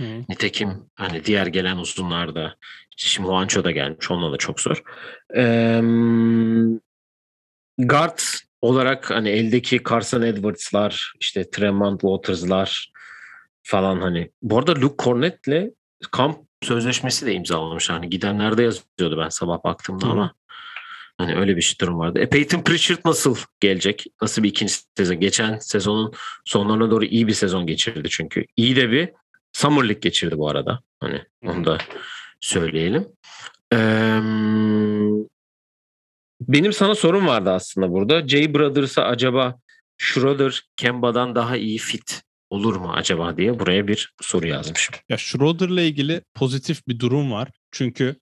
[0.00, 0.04] Hı.
[0.28, 2.56] Nitekim hani diğer gelen uzunlarda
[2.96, 4.10] işte şimdi Juancho da gelmiş.
[4.10, 4.82] Onunla da çok zor.
[5.36, 5.82] Ee,
[7.78, 8.18] guard
[8.60, 12.92] olarak hani eldeki Carson Edwards'lar işte Tremont Waters'lar
[13.64, 14.30] falan hani.
[14.42, 15.74] Bu arada Luke Cornett'le
[16.12, 17.90] kamp sözleşmesi de imzalamış.
[17.90, 20.10] Hani gidenlerde yazıyordu ben sabah baktığımda Hı.
[20.10, 20.34] ama
[21.18, 22.18] hani öyle bir durum vardı.
[22.18, 24.06] E Peyton Pritchard nasıl gelecek?
[24.22, 25.20] Nasıl bir ikinci sezon?
[25.20, 26.12] Geçen sezonun
[26.44, 28.46] sonlarına doğru iyi bir sezon geçirdi çünkü.
[28.56, 29.10] İyi de bir
[29.52, 30.80] Summer League geçirdi bu arada.
[31.00, 31.78] Hani onu da
[32.40, 33.08] söyleyelim.
[33.72, 34.20] Ee,
[36.40, 38.28] benim sana sorum vardı aslında burada.
[38.28, 39.54] Jay Brothers'a acaba
[39.98, 44.94] Schroeder Kemba'dan daha iyi fit olur mu acaba diye buraya bir soru yazmışım.
[45.08, 47.48] Ya Schroeder'la ilgili pozitif bir durum var.
[47.72, 48.16] Çünkü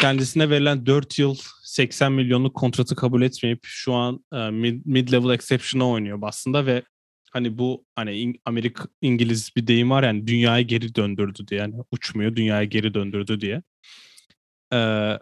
[0.00, 6.18] kendisine verilen 4 yıl 80 milyonluk kontratı kabul etmeyip şu an e, mid-level exception'a oynuyor
[6.22, 6.82] aslında ve
[7.30, 12.36] hani bu hani Amerik İngiliz bir deyim var yani dünyayı geri döndürdü diye yani uçmuyor
[12.36, 13.62] dünyayı geri döndürdü diye.
[14.72, 15.18] Ee,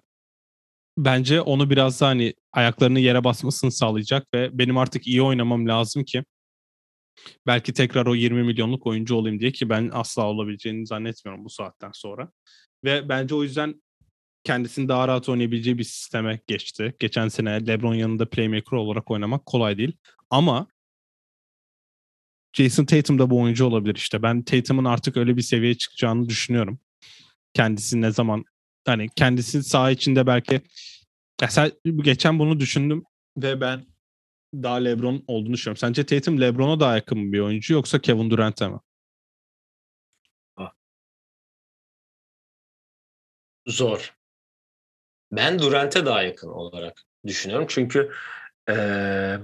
[0.99, 6.05] bence onu biraz da hani ayaklarını yere basmasını sağlayacak ve benim artık iyi oynamam lazım
[6.05, 6.25] ki
[7.47, 11.91] belki tekrar o 20 milyonluk oyuncu olayım diye ki ben asla olabileceğini zannetmiyorum bu saatten
[11.93, 12.31] sonra.
[12.85, 13.83] Ve bence o yüzden
[14.45, 16.95] kendisini daha rahat oynayabileceği bir sisteme geçti.
[16.99, 19.97] Geçen sene LeBron yanında playmaker olarak oynamak kolay değil.
[20.31, 20.67] Ama
[22.53, 24.23] Jason Tatum da bu oyuncu olabilir işte.
[24.23, 26.79] Ben Tatum'un artık öyle bir seviyeye çıkacağını düşünüyorum.
[27.55, 28.45] Kendisi ne zaman
[28.87, 30.61] hani kendisi saha içinde belki
[31.41, 33.05] mesela geçen bunu düşündüm
[33.37, 33.85] ve ben
[34.55, 35.81] daha LeBron olduğunu düşünüyorum.
[35.81, 38.79] Sence Tatum LeBron'a daha yakın bir oyuncu yoksa Kevin Durant'e mi?
[40.57, 40.73] Ah.
[43.67, 44.15] Zor.
[45.33, 47.67] Ben Durant'e daha yakın olarak düşünüyorum.
[47.71, 48.13] Çünkü
[48.71, 49.39] ee,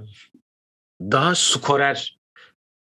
[1.01, 2.19] daha skorer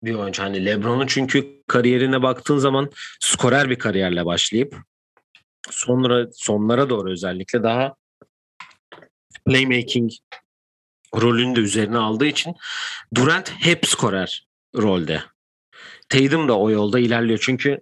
[0.02, 0.42] bir oyuncu.
[0.42, 2.90] Hani LeBron'un çünkü kariyerine baktığın zaman
[3.20, 4.76] skorer bir kariyerle başlayıp
[5.70, 7.94] sonra sonlara doğru özellikle daha
[9.46, 10.10] playmaking
[11.20, 12.54] rolünü de üzerine aldığı için
[13.14, 14.46] Durant hep skorer
[14.76, 15.22] rolde.
[16.08, 17.38] Tatum da o yolda ilerliyor.
[17.42, 17.80] Çünkü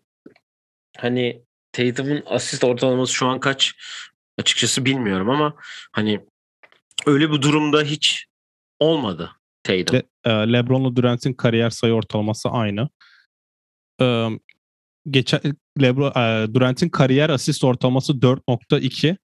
[0.97, 3.75] hani Tatum'un asist ortalaması şu an kaç
[4.39, 5.55] açıkçası bilmiyorum ama
[5.93, 6.21] hani
[7.07, 8.27] öyle bir durumda hiç
[8.81, 9.31] olmadı
[9.63, 9.97] Tatum.
[9.97, 12.89] Le, e, LeBron'la Durant'in kariyer sayı ortalaması aynı.
[14.01, 14.29] Ee,
[15.11, 15.41] geçen
[15.83, 19.17] LeBron e, Durant'in kariyer asist ortalaması 4.2.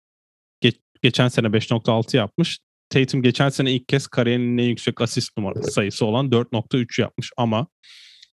[0.60, 2.58] Ge, geçen sene 5.6 yapmış.
[2.90, 7.66] Tatum geçen sene ilk kez kariyerinin en yüksek asist numarası sayısı olan 4.3 yapmış ama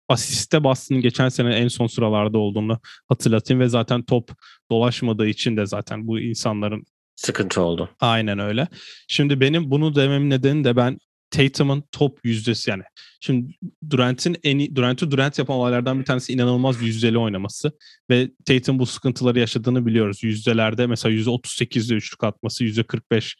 [0.09, 4.30] asiste Boston'ın geçen sene en son sıralarda olduğunu hatırlatayım ve zaten top
[4.70, 6.84] dolaşmadığı için de zaten bu insanların
[7.16, 7.90] sıkıntı oldu.
[8.00, 8.68] Aynen öyle.
[9.09, 10.98] Şimdi benim bunu dememin nedeni de ben
[11.30, 12.82] Tatum'un top yüzdesi yani.
[13.20, 13.53] Şimdi
[13.90, 17.72] Durant'in en iyi, Durant'ı Durant yapan olaylardan bir tanesi inanılmaz yüzdeli oynaması
[18.11, 20.22] ve Tatum bu sıkıntıları yaşadığını biliyoruz.
[20.22, 23.34] Yüzdelerde mesela %38'de üçlük atması, %45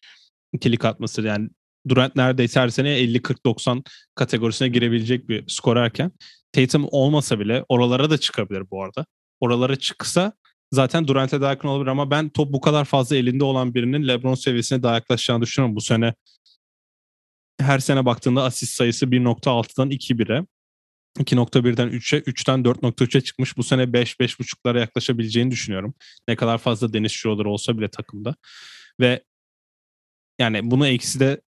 [0.53, 1.49] ikilik atması yani
[1.89, 3.85] Durant neredeyse her sene 50-40-90
[4.15, 6.13] kategorisine girebilecek bir skorerken
[6.53, 9.07] Tatum olmasa bile oralara da çıkabilir bu arada.
[9.41, 10.33] Oralara çıksa
[10.73, 14.35] zaten Durant'e daha yakın olabilir ama ben top bu kadar fazla elinde olan birinin LeBron
[14.35, 15.77] seviyesine daha yaklaşacağını düşünüyorum.
[15.77, 16.15] Bu sene
[17.61, 20.47] her sene baktığında asist sayısı 1.6'dan 2.1'e
[21.19, 23.57] 2.1'den 3'e, 3'ten 4.3'e çıkmış.
[23.57, 25.95] Bu sene 5-5.5'lara yaklaşabileceğini düşünüyorum.
[26.29, 28.35] Ne kadar fazla Deniz Schroeder olsa bile takımda.
[29.01, 29.23] Ve
[30.43, 31.41] yani bunu eksi de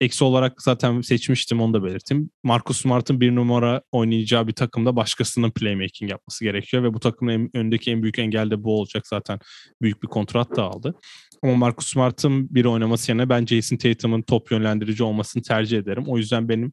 [0.00, 2.30] eksi olarak zaten seçmiştim onu da belirttim.
[2.44, 7.56] Marcus Smart'ın bir numara oynayacağı bir takımda başkasının playmaking yapması gerekiyor ve bu takımın en,
[7.56, 9.38] önündeki en büyük engel de bu olacak zaten.
[9.82, 10.94] Büyük bir kontrat da aldı.
[11.42, 16.04] Ama Marcus Smart'ın bir oynaması yerine ben Jason Tatum'un top yönlendirici olmasını tercih ederim.
[16.06, 16.72] O yüzden benim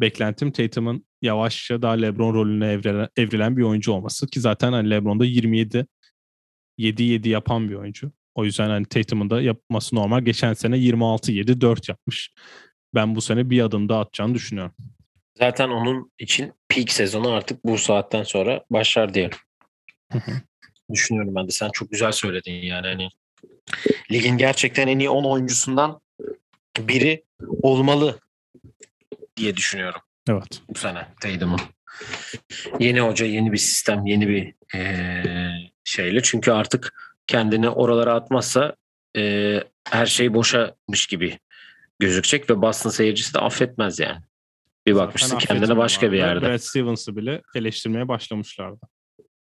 [0.00, 5.24] beklentim Tatum'un yavaşça daha LeBron rolüne evrilen, evrilen bir oyuncu olması ki zaten hani LeBron'da
[5.24, 5.86] 27
[6.78, 8.12] 7-7 yapan bir oyuncu.
[8.38, 10.20] O yüzden hani Tatum'un da yapması normal.
[10.20, 12.32] Geçen sene 26-7-4 yapmış.
[12.94, 14.74] Ben bu sene bir adım daha atacağını düşünüyorum.
[15.38, 19.30] Zaten onun için peak sezonu artık bu saatten sonra başlar diye
[20.92, 21.50] düşünüyorum ben de.
[21.50, 23.08] Sen çok güzel söyledin yani hani
[24.10, 26.00] ligin gerçekten en iyi 10 oyuncusundan
[26.78, 27.24] biri
[27.62, 28.18] olmalı
[29.36, 30.00] diye düşünüyorum.
[30.28, 30.62] Evet.
[30.68, 31.60] Bu sene Tatum'un.
[32.78, 35.52] Yeni hoca, yeni bir sistem, yeni bir ee,
[35.84, 36.22] şeyle.
[36.22, 38.76] Çünkü artık kendini oralara atmazsa
[39.16, 41.38] e, her şey boşamış gibi
[41.98, 44.20] gözükecek ve Boston seyircisi de affetmez yani.
[44.86, 46.46] Bir bakmışsın kendine başka bir yerde.
[46.46, 48.80] Brad Stevens'ı bile eleştirmeye başlamışlardı.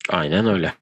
[0.10, 0.74] Aynen öyle.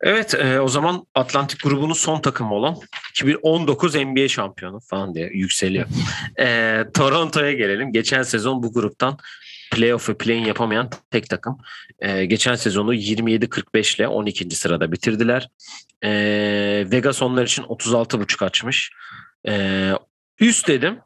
[0.00, 2.76] Evet e, o zaman Atlantik grubunun son takımı olan
[3.10, 5.86] 2019 NBA şampiyonu falan diye yükseliyor.
[6.40, 7.92] e, Toronto'ya gelelim.
[7.92, 9.18] Geçen sezon bu gruptan
[9.70, 11.58] playoff ve play-in yapamayan tek takım.
[11.98, 14.50] E, geçen sezonu 27-45 ile 12.
[14.50, 15.48] sırada bitirdiler.
[16.04, 16.10] E,
[16.92, 18.90] Vegas onlar için 36.5 açmış.
[19.48, 19.92] E,
[20.40, 21.00] üst dedim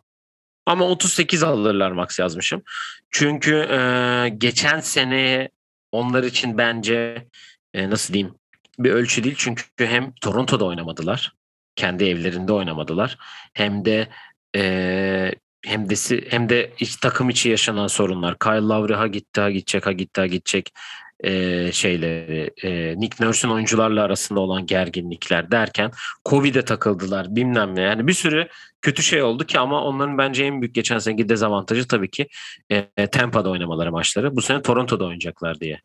[0.66, 2.62] ama 38 alırlar max yazmışım.
[3.10, 5.48] Çünkü e, geçen sene
[5.92, 7.26] onlar için bence
[7.74, 8.34] e, nasıl diyeyim
[8.78, 9.34] bir ölçü değil.
[9.38, 11.32] Çünkü hem Toronto'da oynamadılar.
[11.76, 13.18] Kendi evlerinde oynamadılar.
[13.54, 14.08] Hem de
[14.56, 15.32] e,
[15.66, 15.94] hem de
[16.30, 18.38] hem de iç, takım içi yaşanan sorunlar.
[18.38, 20.72] Kyle Lowry ha gitti ha gidecek ha gitti ha gidecek
[21.20, 25.90] e, şeyleri e, Nick Nurse'un oyuncularla arasında olan gerginlikler derken
[26.28, 27.80] Covid'e takıldılar bilmem ne.
[27.80, 28.48] Yani bir sürü
[28.82, 32.28] kötü şey oldu ki ama onların bence en büyük geçen seneki dezavantajı tabii ki
[32.70, 34.36] e, Tampa'da oynamaları maçları.
[34.36, 35.80] Bu sene Toronto'da oynayacaklar diye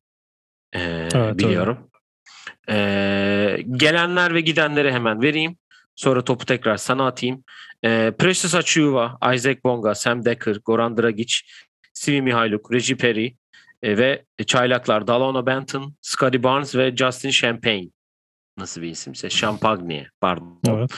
[0.73, 1.89] e, evet, biliyorum.
[2.69, 2.75] E,
[3.71, 5.55] gelenler ve gidenleri hemen vereyim.
[5.95, 7.43] Sonra topu tekrar sana atayım.
[7.83, 11.35] E, Precious Achiuwa, Isaac Bonga, Sam Decker, Goran Dragic,
[11.93, 13.35] Simi Mihailuk, Reggie Perry
[13.81, 17.89] e, ve çaylaklar Dalona Benton, Scotty Barnes ve Justin Champagne.
[18.57, 19.29] Nasıl bir isimse?
[19.29, 20.59] Champagne pardon.
[20.67, 20.91] Evet.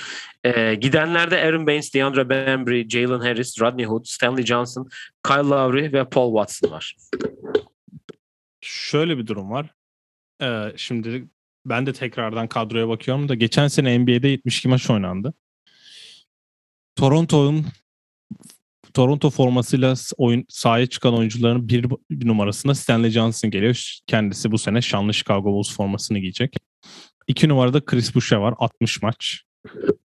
[0.43, 4.89] E, gidenlerde Aaron Baines, DeAndre Bembry, Jalen Harris, Rodney Hood, Stanley Johnson,
[5.27, 6.95] Kyle Lowry ve Paul Watson var.
[8.61, 9.73] Şöyle bir durum var.
[10.41, 11.27] Ee, şimdi
[11.65, 15.33] ben de tekrardan kadroya bakıyorum da geçen sene NBA'de 72 maç oynandı.
[16.95, 17.65] Toronto'nun
[18.93, 23.99] Toronto formasıyla oyun sahaya çıkan oyuncuların bir, bir numarasında Stanley Johnson geliyor.
[24.07, 26.55] Kendisi bu sene şanlı Chicago Bulls formasını giyecek.
[27.27, 29.41] İki numarada Chris Boucher var 60 maç.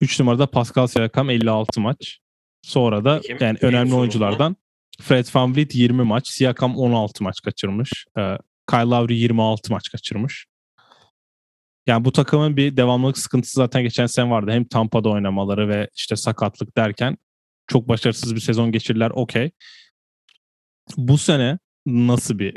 [0.01, 2.19] Üç numarada Pascal Siakam 56 maç.
[2.63, 3.37] Sonra da Kim?
[3.41, 4.57] yani önemli oyunculardan
[5.01, 8.07] Fred VanVleet 20 maç, Siakam 16 maç kaçırmış.
[8.19, 8.39] Ee,
[8.71, 10.47] Kyle Lowry 26 maç kaçırmış.
[11.91, 14.51] Yani bu takımın bir devamlılık sıkıntısı zaten geçen sene vardı.
[14.51, 17.17] Hem Tampa'da oynamaları ve işte sakatlık derken
[17.67, 19.11] çok başarısız bir sezon geçirdiler.
[19.11, 19.51] Okey.
[20.97, 22.55] Bu sene nasıl bir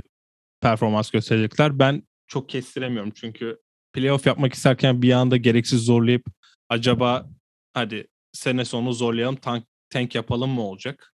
[0.62, 1.80] performans gösterecekler?
[1.80, 3.12] Ben çok kestiremiyorum.
[3.12, 3.58] Çünkü
[3.94, 6.26] playoff yapmak isterken bir anda gereksiz zorlayıp
[6.70, 7.30] acaba
[7.74, 11.13] hadi sene sonu zorlayalım tank, tank yapalım mı olacak?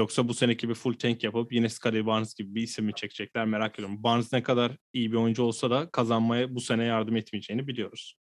[0.00, 3.46] Yoksa bu seneki bir full tank yapıp yine Scottie Barnes gibi bir isim mi çekecekler
[3.46, 4.02] merak ediyorum.
[4.02, 8.14] Barnes ne kadar iyi bir oyuncu olsa da kazanmaya bu sene yardım etmeyeceğini biliyoruz.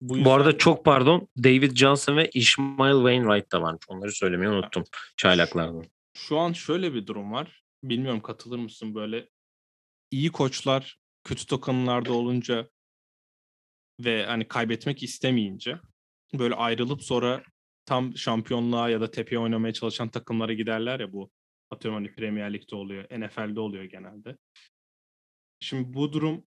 [0.00, 0.24] Bu, yüzden...
[0.24, 3.84] bu arada çok pardon David Johnson ve Ishmael Wainwright da varmış.
[3.88, 4.84] Onları söylemeyi unuttum
[5.16, 5.84] çaylaklardan.
[6.14, 7.62] Şu an şöyle bir durum var.
[7.84, 9.28] Bilmiyorum katılır mısın böyle
[10.10, 12.70] iyi koçlar kötü takımlarda olunca
[14.00, 15.78] ve hani kaybetmek istemeyince
[16.34, 17.42] böyle ayrılıp sonra
[17.86, 21.30] tam şampiyonluğa ya da tepeye oynamaya çalışan takımlara giderler ya bu
[21.70, 24.36] atıyorum hani Premier Lig'de oluyor, NFL'de oluyor genelde.
[25.60, 26.46] Şimdi bu durum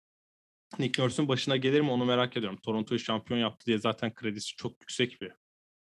[0.78, 2.58] Nick Nurse'un başına gelir mi onu merak ediyorum.
[2.62, 5.32] Toronto'yu şampiyon yaptı diye zaten kredisi çok yüksek bir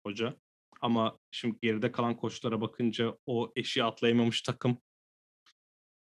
[0.07, 0.37] hoca.
[0.81, 4.79] Ama şimdi geride kalan koçlara bakınca o eşiği atlayamamış takım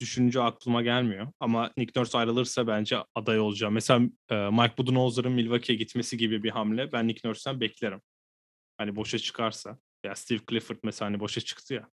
[0.00, 1.32] düşününce aklıma gelmiyor.
[1.40, 3.74] Ama Nick Nurse ayrılırsa bence aday olacağım.
[3.74, 3.98] Mesela
[4.50, 8.00] Mike Budenholzer'ın Milwaukee'ye gitmesi gibi bir hamle ben Nick Nurse'den beklerim.
[8.78, 9.78] Hani boşa çıkarsa.
[10.04, 11.88] Ya Steve Clifford mesela hani boşa çıktı ya.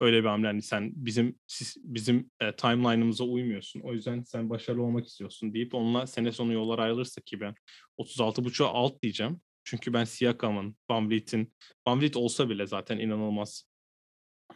[0.00, 1.38] Öyle bir hamle hani sen bizim
[1.76, 3.80] bizim e, timeline'ımıza uymuyorsun.
[3.80, 7.54] O yüzden sen başarılı olmak istiyorsun deyip onunla sene sonu yollar ayrılırsa ki ben
[7.98, 9.40] 36.5'a alt diyeceğim.
[9.64, 11.54] Çünkü ben Siakam'ın, Van Vliet'in,
[11.86, 13.64] Van Vliet olsa bile zaten inanılmaz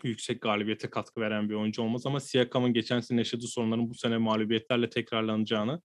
[0.03, 4.18] yüksek galibiyete katkı veren bir oyuncu olmaz ama Siakam'ın geçen sene yaşadığı sorunların bu sene
[4.18, 5.83] mağlubiyetlerle tekrarlanacağını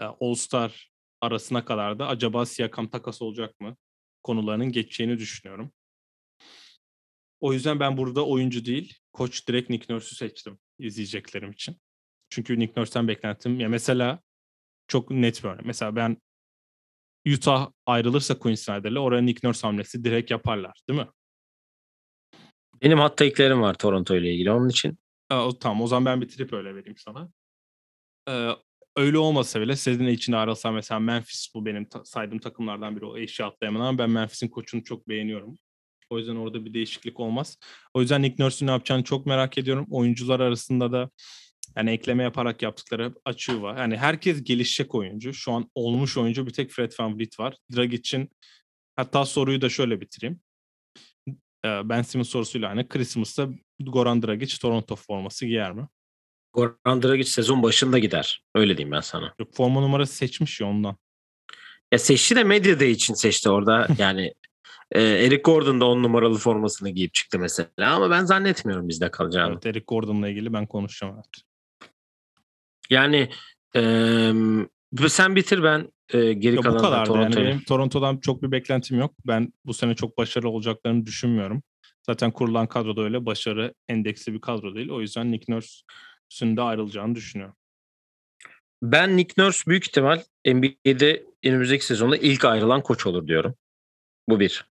[0.00, 3.76] e, All-Star arasına kadar da acaba Siakam takas olacak mı
[4.26, 5.72] konularının geçeceğini düşünüyorum.
[7.40, 11.76] O yüzden ben burada oyuncu değil, koç direkt Nick Nurse'ü seçtim izleyeceklerim için.
[12.30, 14.20] Çünkü Nick Nurse'den beklentim ya mesela
[14.88, 15.66] çok net bir örnek.
[15.66, 16.16] Mesela ben
[17.26, 21.08] Utah ayrılırsa Quinn Snyder'le oraya Nick Nurse hamlesi direkt yaparlar değil mi?
[22.82, 24.98] Benim hatta ilklerim var Toronto ile ilgili onun için.
[25.30, 27.30] Aa, o, tamam o zaman ben bitirip öyle vereyim sana.
[28.28, 28.50] Ee,
[28.96, 33.18] öyle olmasa bile Sedine için ayrılsa mesela Memphis bu benim ta- saydığım takımlardan biri o
[33.18, 35.58] eşi atlayamam ama ben Memphis'in koçunu çok beğeniyorum.
[36.10, 37.58] O yüzden orada bir değişiklik olmaz.
[37.94, 39.86] O yüzden Nick Nurse'ün ne yapacağını çok merak ediyorum.
[39.90, 41.10] Oyuncular arasında da
[41.76, 43.76] yani ekleme yaparak yaptıkları açığı var.
[43.78, 45.34] Yani herkes gelişecek oyuncu.
[45.34, 47.56] Şu an olmuş oyuncu bir tek Fred VanVleet var.
[47.76, 48.30] Dragic'in
[48.96, 50.40] hatta soruyu da şöyle bitireyim.
[51.64, 53.48] Ben Simmons sorusuyla hani Christmas'ta
[53.80, 55.88] Goran Dragic Toronto forması giyer mi?
[56.56, 58.42] Goran Dragic sezon başında gider.
[58.54, 59.34] Öyle diyeyim ben sana.
[59.38, 60.96] Yok, forma numarası seçmiş ya ondan.
[61.92, 63.86] Ya seçti de medya için seçti orada.
[63.98, 64.32] Yani
[64.92, 67.94] e, Eric Gordon da on numaralı formasını giyip çıktı mesela.
[67.94, 69.52] Ama ben zannetmiyorum bizde kalacağını.
[69.52, 71.14] Evet Eric Gordon'la ilgili ben konuşacağım.
[71.14, 71.44] Evet.
[72.90, 73.30] Yani
[73.76, 78.98] e, sen bitir ben e, geri kalan Bu kadar yani benim Toronto'dan çok bir beklentim
[78.98, 79.14] yok.
[79.26, 81.62] Ben bu sene çok başarılı olacaklarını düşünmüyorum.
[82.06, 84.90] Zaten kurulan kadro da öyle başarı endeksli bir kadro değil.
[84.90, 85.86] O yüzden Nick Nurse'ün
[86.30, 87.56] de ayrılacağını düşünüyorum.
[88.82, 93.54] Ben Nick Nurse büyük ihtimal NBA'de önümüzdeki sezonda ilk ayrılan koç olur diyorum.
[94.28, 94.66] Bu bir.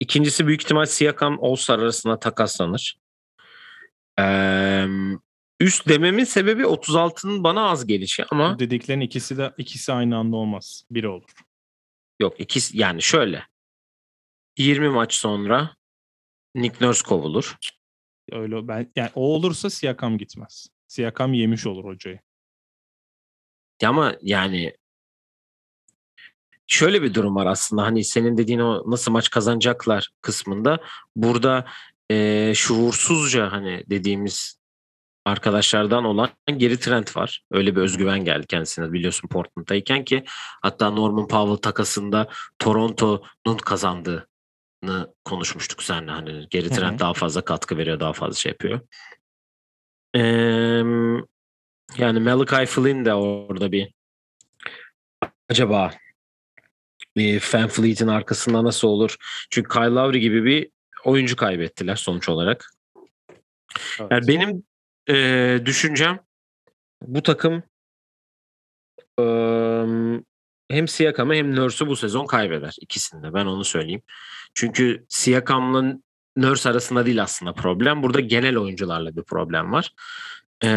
[0.00, 2.98] İkincisi büyük ihtimal Siakam All-Star arasında takaslanır.
[4.18, 4.86] Ee,
[5.60, 10.84] üst dememin sebebi 36'nın bana az gelişi ama dediklerin ikisi de ikisi aynı anda olmaz.
[10.90, 11.30] Biri olur.
[12.20, 13.46] yok ikisi yani şöyle
[14.58, 15.76] 20 maç sonra
[16.54, 17.56] Nick Nurse kovulur.
[18.32, 20.68] Öyle ben yani o olursa Siakam gitmez.
[20.88, 22.20] Siakam yemiş olur hocayı.
[23.84, 24.72] Ama yani
[26.66, 30.78] şöyle bir durum var aslında hani senin dediğin o nasıl maç kazanacaklar kısmında
[31.16, 31.64] burada
[32.10, 34.58] e, şuursuzca hani dediğimiz
[35.24, 37.44] arkadaşlardan olan geri trend var.
[37.50, 40.24] Öyle bir özgüven geldi kendisine biliyorsun Portland'dayken ki
[40.62, 42.28] hatta Norman Powell takasında
[42.58, 46.10] Toronto'nun kazandığını konuşmuştuk seninle.
[46.10, 46.98] Hani geri trend Hı-hı.
[46.98, 48.80] daha fazla katkı veriyor, daha fazla şey yapıyor.
[50.14, 50.20] Ee,
[51.98, 53.92] yani Malachi Flynn de orada bir
[55.48, 55.90] acaba
[57.16, 59.16] e, Fan Fleet'in arkasında nasıl olur?
[59.50, 60.70] Çünkü Kyle Lowry gibi bir
[61.04, 62.70] oyuncu kaybettiler sonuç olarak.
[64.00, 64.10] Evet.
[64.10, 64.62] Yani benim
[65.08, 66.20] e, düşüncem
[67.02, 67.62] bu takım
[69.20, 69.24] e,
[70.70, 72.76] hem Siakam'ı hem Nurse'u bu sezon kaybeder.
[72.80, 74.02] ikisinde ben onu söyleyeyim.
[74.54, 75.98] Çünkü Siakam'la
[76.38, 78.02] Nurse arasında değil aslında problem.
[78.02, 79.92] Burada genel oyuncularla bir problem var.
[80.62, 80.68] Ee,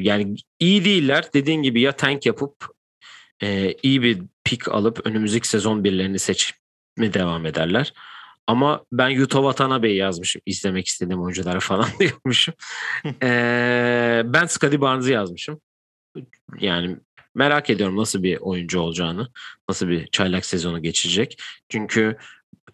[0.00, 1.24] yani iyi değiller.
[1.34, 2.66] Dediğin gibi ya tank yapıp
[3.42, 7.92] e, iyi bir pick alıp önümüzdeki sezon birilerini seçme devam ederler.
[8.46, 10.42] Ama ben Yuto Watanabe'yi yazmışım.
[10.46, 12.54] izlemek istediğim oyunculara falan diyormuşum.
[13.22, 15.60] ee, ben Scotty Barnes'ı yazmışım.
[16.60, 16.96] Yani
[17.34, 19.28] merak ediyorum nasıl bir oyuncu olacağını.
[19.68, 21.42] Nasıl bir çaylak sezonu geçecek.
[21.68, 22.16] Çünkü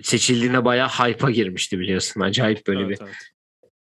[0.03, 2.21] seçildiğinde bayağı hype'a girmişti biliyorsun.
[2.21, 3.17] Acayip böyle evet, bir evet.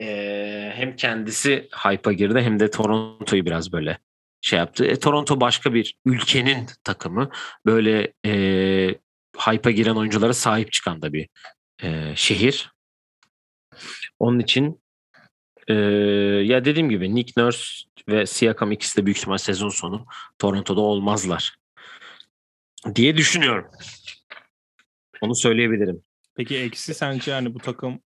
[0.00, 3.98] E, hem kendisi hype'a girdi hem de Toronto'yu biraz böyle
[4.40, 4.84] şey yaptı.
[4.84, 7.30] E, Toronto başka bir ülkenin takımı.
[7.66, 8.32] Böyle e,
[9.38, 11.28] hype'a giren oyunculara sahip çıkan da bir
[11.82, 12.72] e, şehir.
[14.18, 14.80] Onun için
[15.68, 15.74] e,
[16.44, 20.06] ya dediğim gibi Nick Nurse ve Siakam ikisi de büyük ihtimal sezon sonu
[20.38, 21.58] Toronto'da olmazlar
[22.94, 23.70] diye düşünüyorum.
[25.20, 26.02] Onu söyleyebilirim.
[26.36, 28.00] Peki eksi sence yani bu takım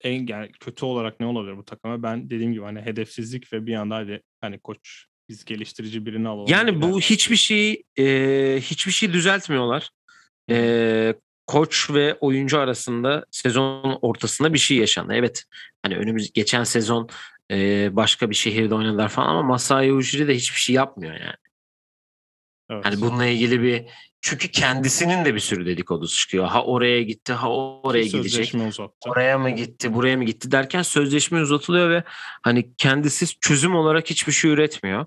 [0.00, 2.02] en yani kötü olarak ne olabilir bu takıma?
[2.02, 6.46] Ben dediğim gibi hani hedefsizlik ve bir anda hadi hani koç biz geliştirici birini alalım.
[6.48, 8.04] Yani bu hiçbir şey e,
[8.60, 9.90] hiçbir şey düzeltmiyorlar.
[10.50, 11.14] E,
[11.46, 15.14] koç ve oyuncu arasında sezon ortasında bir şey yaşandı.
[15.14, 15.44] Evet
[15.82, 17.08] hani önümüz geçen sezon
[17.50, 21.34] e, başka bir şehirde oynadılar falan ama Masai Ujiri de hiçbir şey yapmıyor yani.
[22.72, 22.84] Evet.
[22.84, 23.84] Hani bununla ilgili bir
[24.20, 26.46] çünkü kendisinin de bir sürü dedikodusu çıkıyor.
[26.46, 27.50] Ha oraya gitti, ha
[27.82, 28.54] oraya gidecek.
[28.54, 29.10] Uzattı.
[29.10, 32.04] Oraya mı gitti, buraya mı gitti derken sözleşme uzatılıyor ve
[32.42, 35.06] hani kendisi çözüm olarak hiçbir şey üretmiyor.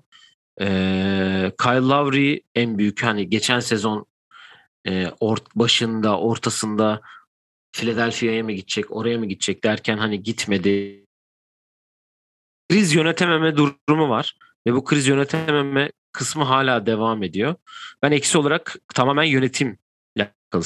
[0.60, 4.06] Ee, Kyle Lowry en büyük hani geçen sezon
[4.86, 7.00] e, ort başında, ortasında
[7.72, 11.04] Philadelphia'ya mı gidecek, oraya mı gidecek derken hani gitmedi.
[12.70, 14.34] Kriz yönetememe durumu var
[14.66, 17.54] ve bu kriz yönetememe kısmı hala devam ediyor.
[18.02, 19.76] Ben eksi olarak tamamen yönetimle
[20.18, 20.62] alakalı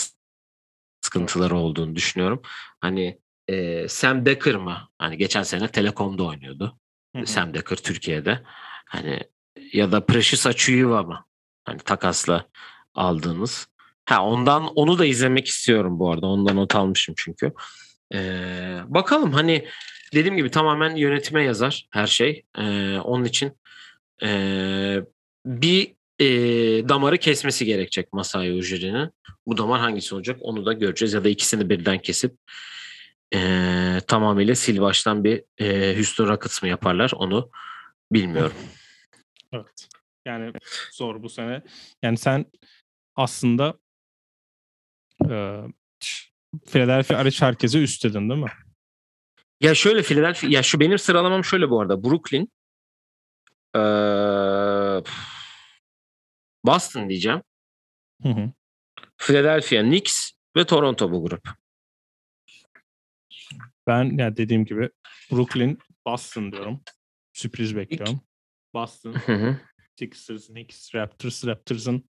[1.00, 2.42] sıkıntıları olduğunu düşünüyorum.
[2.80, 4.88] Hani e, Sam Decker mı?
[4.98, 6.78] Hani geçen sene Telekom'da oynuyordu.
[7.16, 7.26] Hı hı.
[7.26, 8.42] Sam Decker Türkiye'de.
[8.86, 9.20] Hani
[9.72, 11.24] ya da Precious Achiuwa mı?
[11.64, 12.46] Hani takasla
[12.94, 13.68] aldığınız.
[14.04, 16.26] Ha ondan onu da izlemek istiyorum bu arada.
[16.26, 17.52] Ondan not almışım çünkü.
[18.14, 19.68] Ee, bakalım hani
[20.14, 22.44] dediğim gibi tamamen yönetime yazar her şey.
[22.58, 23.52] Ee, onun için
[24.22, 25.00] ee,
[25.46, 29.10] bir ee, damarı kesmesi gerekecek Masai Ujiri'nin.
[29.46, 31.12] Bu damar hangisi olacak onu da göreceğiz.
[31.12, 32.36] Ya da ikisini birden kesip
[33.34, 37.50] ee, tamamıyla sil baştan bir ee, Houston Rockets mı yaparlar onu
[38.12, 38.56] bilmiyorum.
[39.52, 39.88] Evet.
[40.26, 40.52] Yani
[40.92, 41.62] zor bu sene.
[42.02, 42.46] Yani sen
[43.16, 43.74] aslında
[45.30, 45.58] e,
[46.66, 48.52] Philadelphia hariç herkese üst dedin değil mi?
[49.60, 52.04] Ya şöyle Philadelphia, ya şu benim sıralamam şöyle bu arada.
[52.04, 52.48] Brooklyn,
[53.76, 55.02] ee,
[56.64, 57.42] Boston diyeceğim.
[58.22, 58.52] Hı hı.
[59.18, 61.48] Philadelphia, Knicks ve Toronto bu grup.
[63.86, 64.90] Ben yani dediğim gibi
[65.32, 66.80] Brooklyn, Boston diyorum.
[67.32, 68.20] Sürpriz bekliyorum.
[68.74, 69.56] Boston, Hı hı.
[69.98, 72.10] Sixers, Knicks, Raptors, Raptors'ın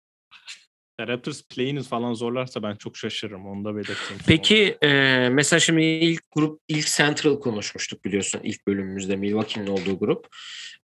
[1.00, 3.48] Raptors play'ini falan zorlarsa ben çok şaşırırım.
[3.48, 4.22] Onu da belirteyim.
[4.28, 4.90] Peki e,
[5.30, 10.28] mesela şimdi ilk grup ilk Central konuşmuştuk biliyorsun ilk bölümümüzde Milwaukee'nin olduğu grup.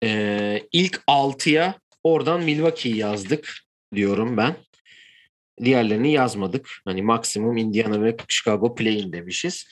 [0.05, 3.59] E, ilk 6'ya oradan Milwaukee'yi yazdık
[3.94, 4.57] diyorum ben.
[5.64, 6.68] Diğerlerini yazmadık.
[6.84, 9.66] Hani maksimum Indiana ve Chicago play'in demişiz.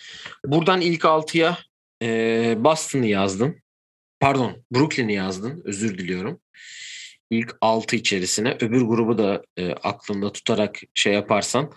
[0.47, 1.59] Buradan ilk 6'ya
[2.03, 3.63] e, Boston'ı yazdın.
[4.21, 5.63] Pardon Brooklyn'i yazdın.
[5.65, 6.41] Özür diliyorum.
[7.31, 11.73] İlk 6 içerisine öbür grubu da e, aklında tutarak şey yaparsan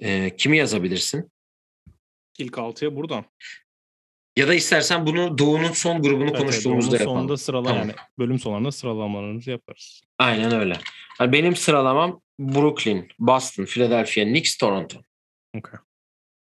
[0.00, 1.32] e, kimi yazabilirsin?
[2.38, 3.24] İlk 6'ya buradan.
[4.36, 7.18] Ya da istersen bunu Doğu'nun son grubunu Evet, konuştuğumuzda yapalım.
[7.18, 7.78] sonunda sırala Tamam.
[7.78, 10.02] yani bölüm sonlarında sıralamalarımızı yaparız.
[10.18, 10.78] Aynen öyle.
[11.20, 14.98] Yani benim sıralamam Brooklyn, Boston, Philadelphia, Knicks, Toronto.
[15.58, 15.80] Okay.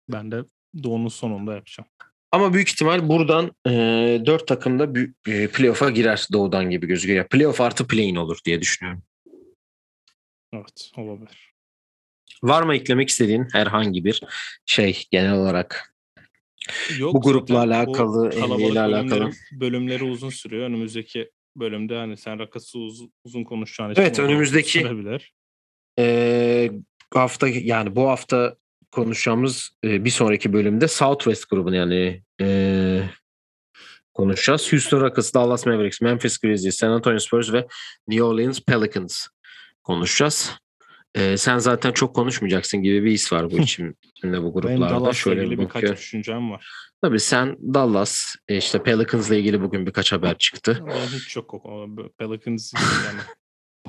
[0.09, 0.45] Ben de
[0.83, 1.89] Doğu'nun sonunda yapacağım.
[2.33, 3.71] Ama büyük ihtimal buradan e,
[4.27, 7.19] 4 takım da e, playoff'a girer Doğu'dan gibi gözüküyor.
[7.19, 9.03] Ya Playoff artı play-in olur diye düşünüyorum.
[10.53, 11.53] Evet olabilir.
[12.43, 14.23] Var mı eklemek istediğin herhangi bir
[14.67, 15.92] şey genel olarak?
[16.99, 18.31] Yok, Bu grupla alakalı,
[18.71, 19.31] ile alakalı.
[19.53, 20.67] bölümleri, uzun sürüyor.
[20.67, 24.79] Önümüzdeki bölümde hani sen rakası uz- uzun konuşacağın için Evet, önümüzdeki-.
[25.99, 26.71] E,
[27.15, 28.57] hafta yani bu hafta
[28.91, 33.03] konuşacağımız e, bir sonraki bölümde Southwest grubunu yani e,
[34.15, 34.73] konuşacağız.
[34.73, 37.67] Houston Rockets, Dallas Mavericks, Memphis Grizzlies, San Antonio Spurs ve
[38.09, 39.27] New Orleans Pelicans
[39.83, 40.51] konuşacağız.
[41.15, 44.95] E, sen zaten çok konuşmayacaksın gibi bir his var bu içimde bu Benim gruplarda.
[44.95, 46.67] Dallas'la Şöyle ilgili bir birkaç düşüncem var.
[47.03, 50.83] Tabii sen Dallas, e, işte Pelicans'la ilgili bugün birkaç haber çıktı.
[50.87, 51.87] Benim hiç yok o- o
[52.19, 52.73] Pelicans
[53.07, 53.21] yani.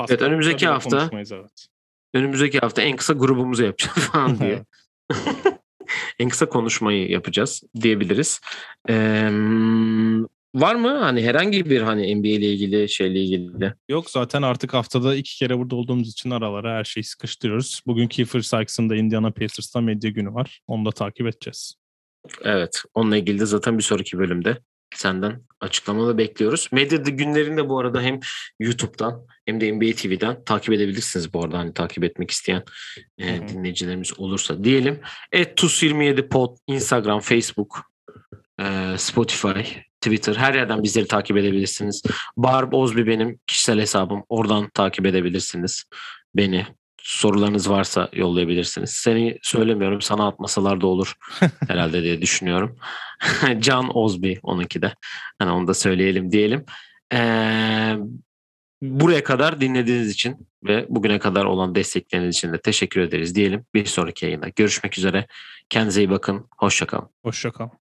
[0.10, 1.68] Evet, önümüzdeki hafta- evet.
[2.14, 4.64] Önümüzdeki hafta en kısa grubumuzu yapacağız falan diye.
[6.20, 8.42] en kısa konuşmayı yapacağız diyebiliriz.
[8.90, 9.30] Ee,
[10.56, 13.74] var mı hani herhangi bir hani NBA ile ilgili şeyle ilgili?
[13.90, 17.82] Yok zaten artık haftada iki kere burada olduğumuz için aralara her şeyi sıkıştırıyoruz.
[17.88, 20.62] Bugün Kiefer Sykes'ın da Indiana Pacers'ta medya günü var.
[20.68, 21.76] Onu da takip edeceğiz.
[22.44, 24.58] Evet, onunla ilgili de zaten bir sonraki bölümde
[24.96, 26.70] senden açıklamalı bekliyoruz.
[26.72, 28.20] Medya günlerinde bu arada hem
[28.60, 32.64] YouTube'dan hem de NBA TV'den takip edebilirsiniz bu arada hani takip etmek isteyen
[33.18, 35.00] e, dinleyicilerimiz olursa diyelim.
[35.32, 37.80] Et TUS27 Pod, Instagram, Facebook,
[38.60, 42.04] e, Spotify, Twitter her yerden bizleri takip edebilirsiniz.
[42.38, 44.24] Barb Ozbi benim kişisel hesabım.
[44.30, 45.84] Oradan takip edebilirsiniz
[46.36, 46.66] beni.
[47.02, 48.90] Sorularınız varsa yollayabilirsiniz.
[48.90, 50.02] Seni söylemiyorum.
[50.02, 51.14] Sana atmasalar da olur
[51.68, 52.78] herhalde diye düşünüyorum.
[53.60, 54.94] Can Ozbi onunki de.
[55.40, 56.66] Hani onu da söyleyelim diyelim.
[57.14, 57.96] Ee,
[58.82, 63.66] buraya kadar dinlediğiniz için ve bugüne kadar olan destekleriniz için de teşekkür ederiz diyelim.
[63.74, 65.28] Bir sonraki yayında görüşmek üzere.
[65.70, 66.48] Kendinize iyi bakın.
[66.58, 67.10] Hoşçakalın.
[67.24, 67.83] Hoşça kal.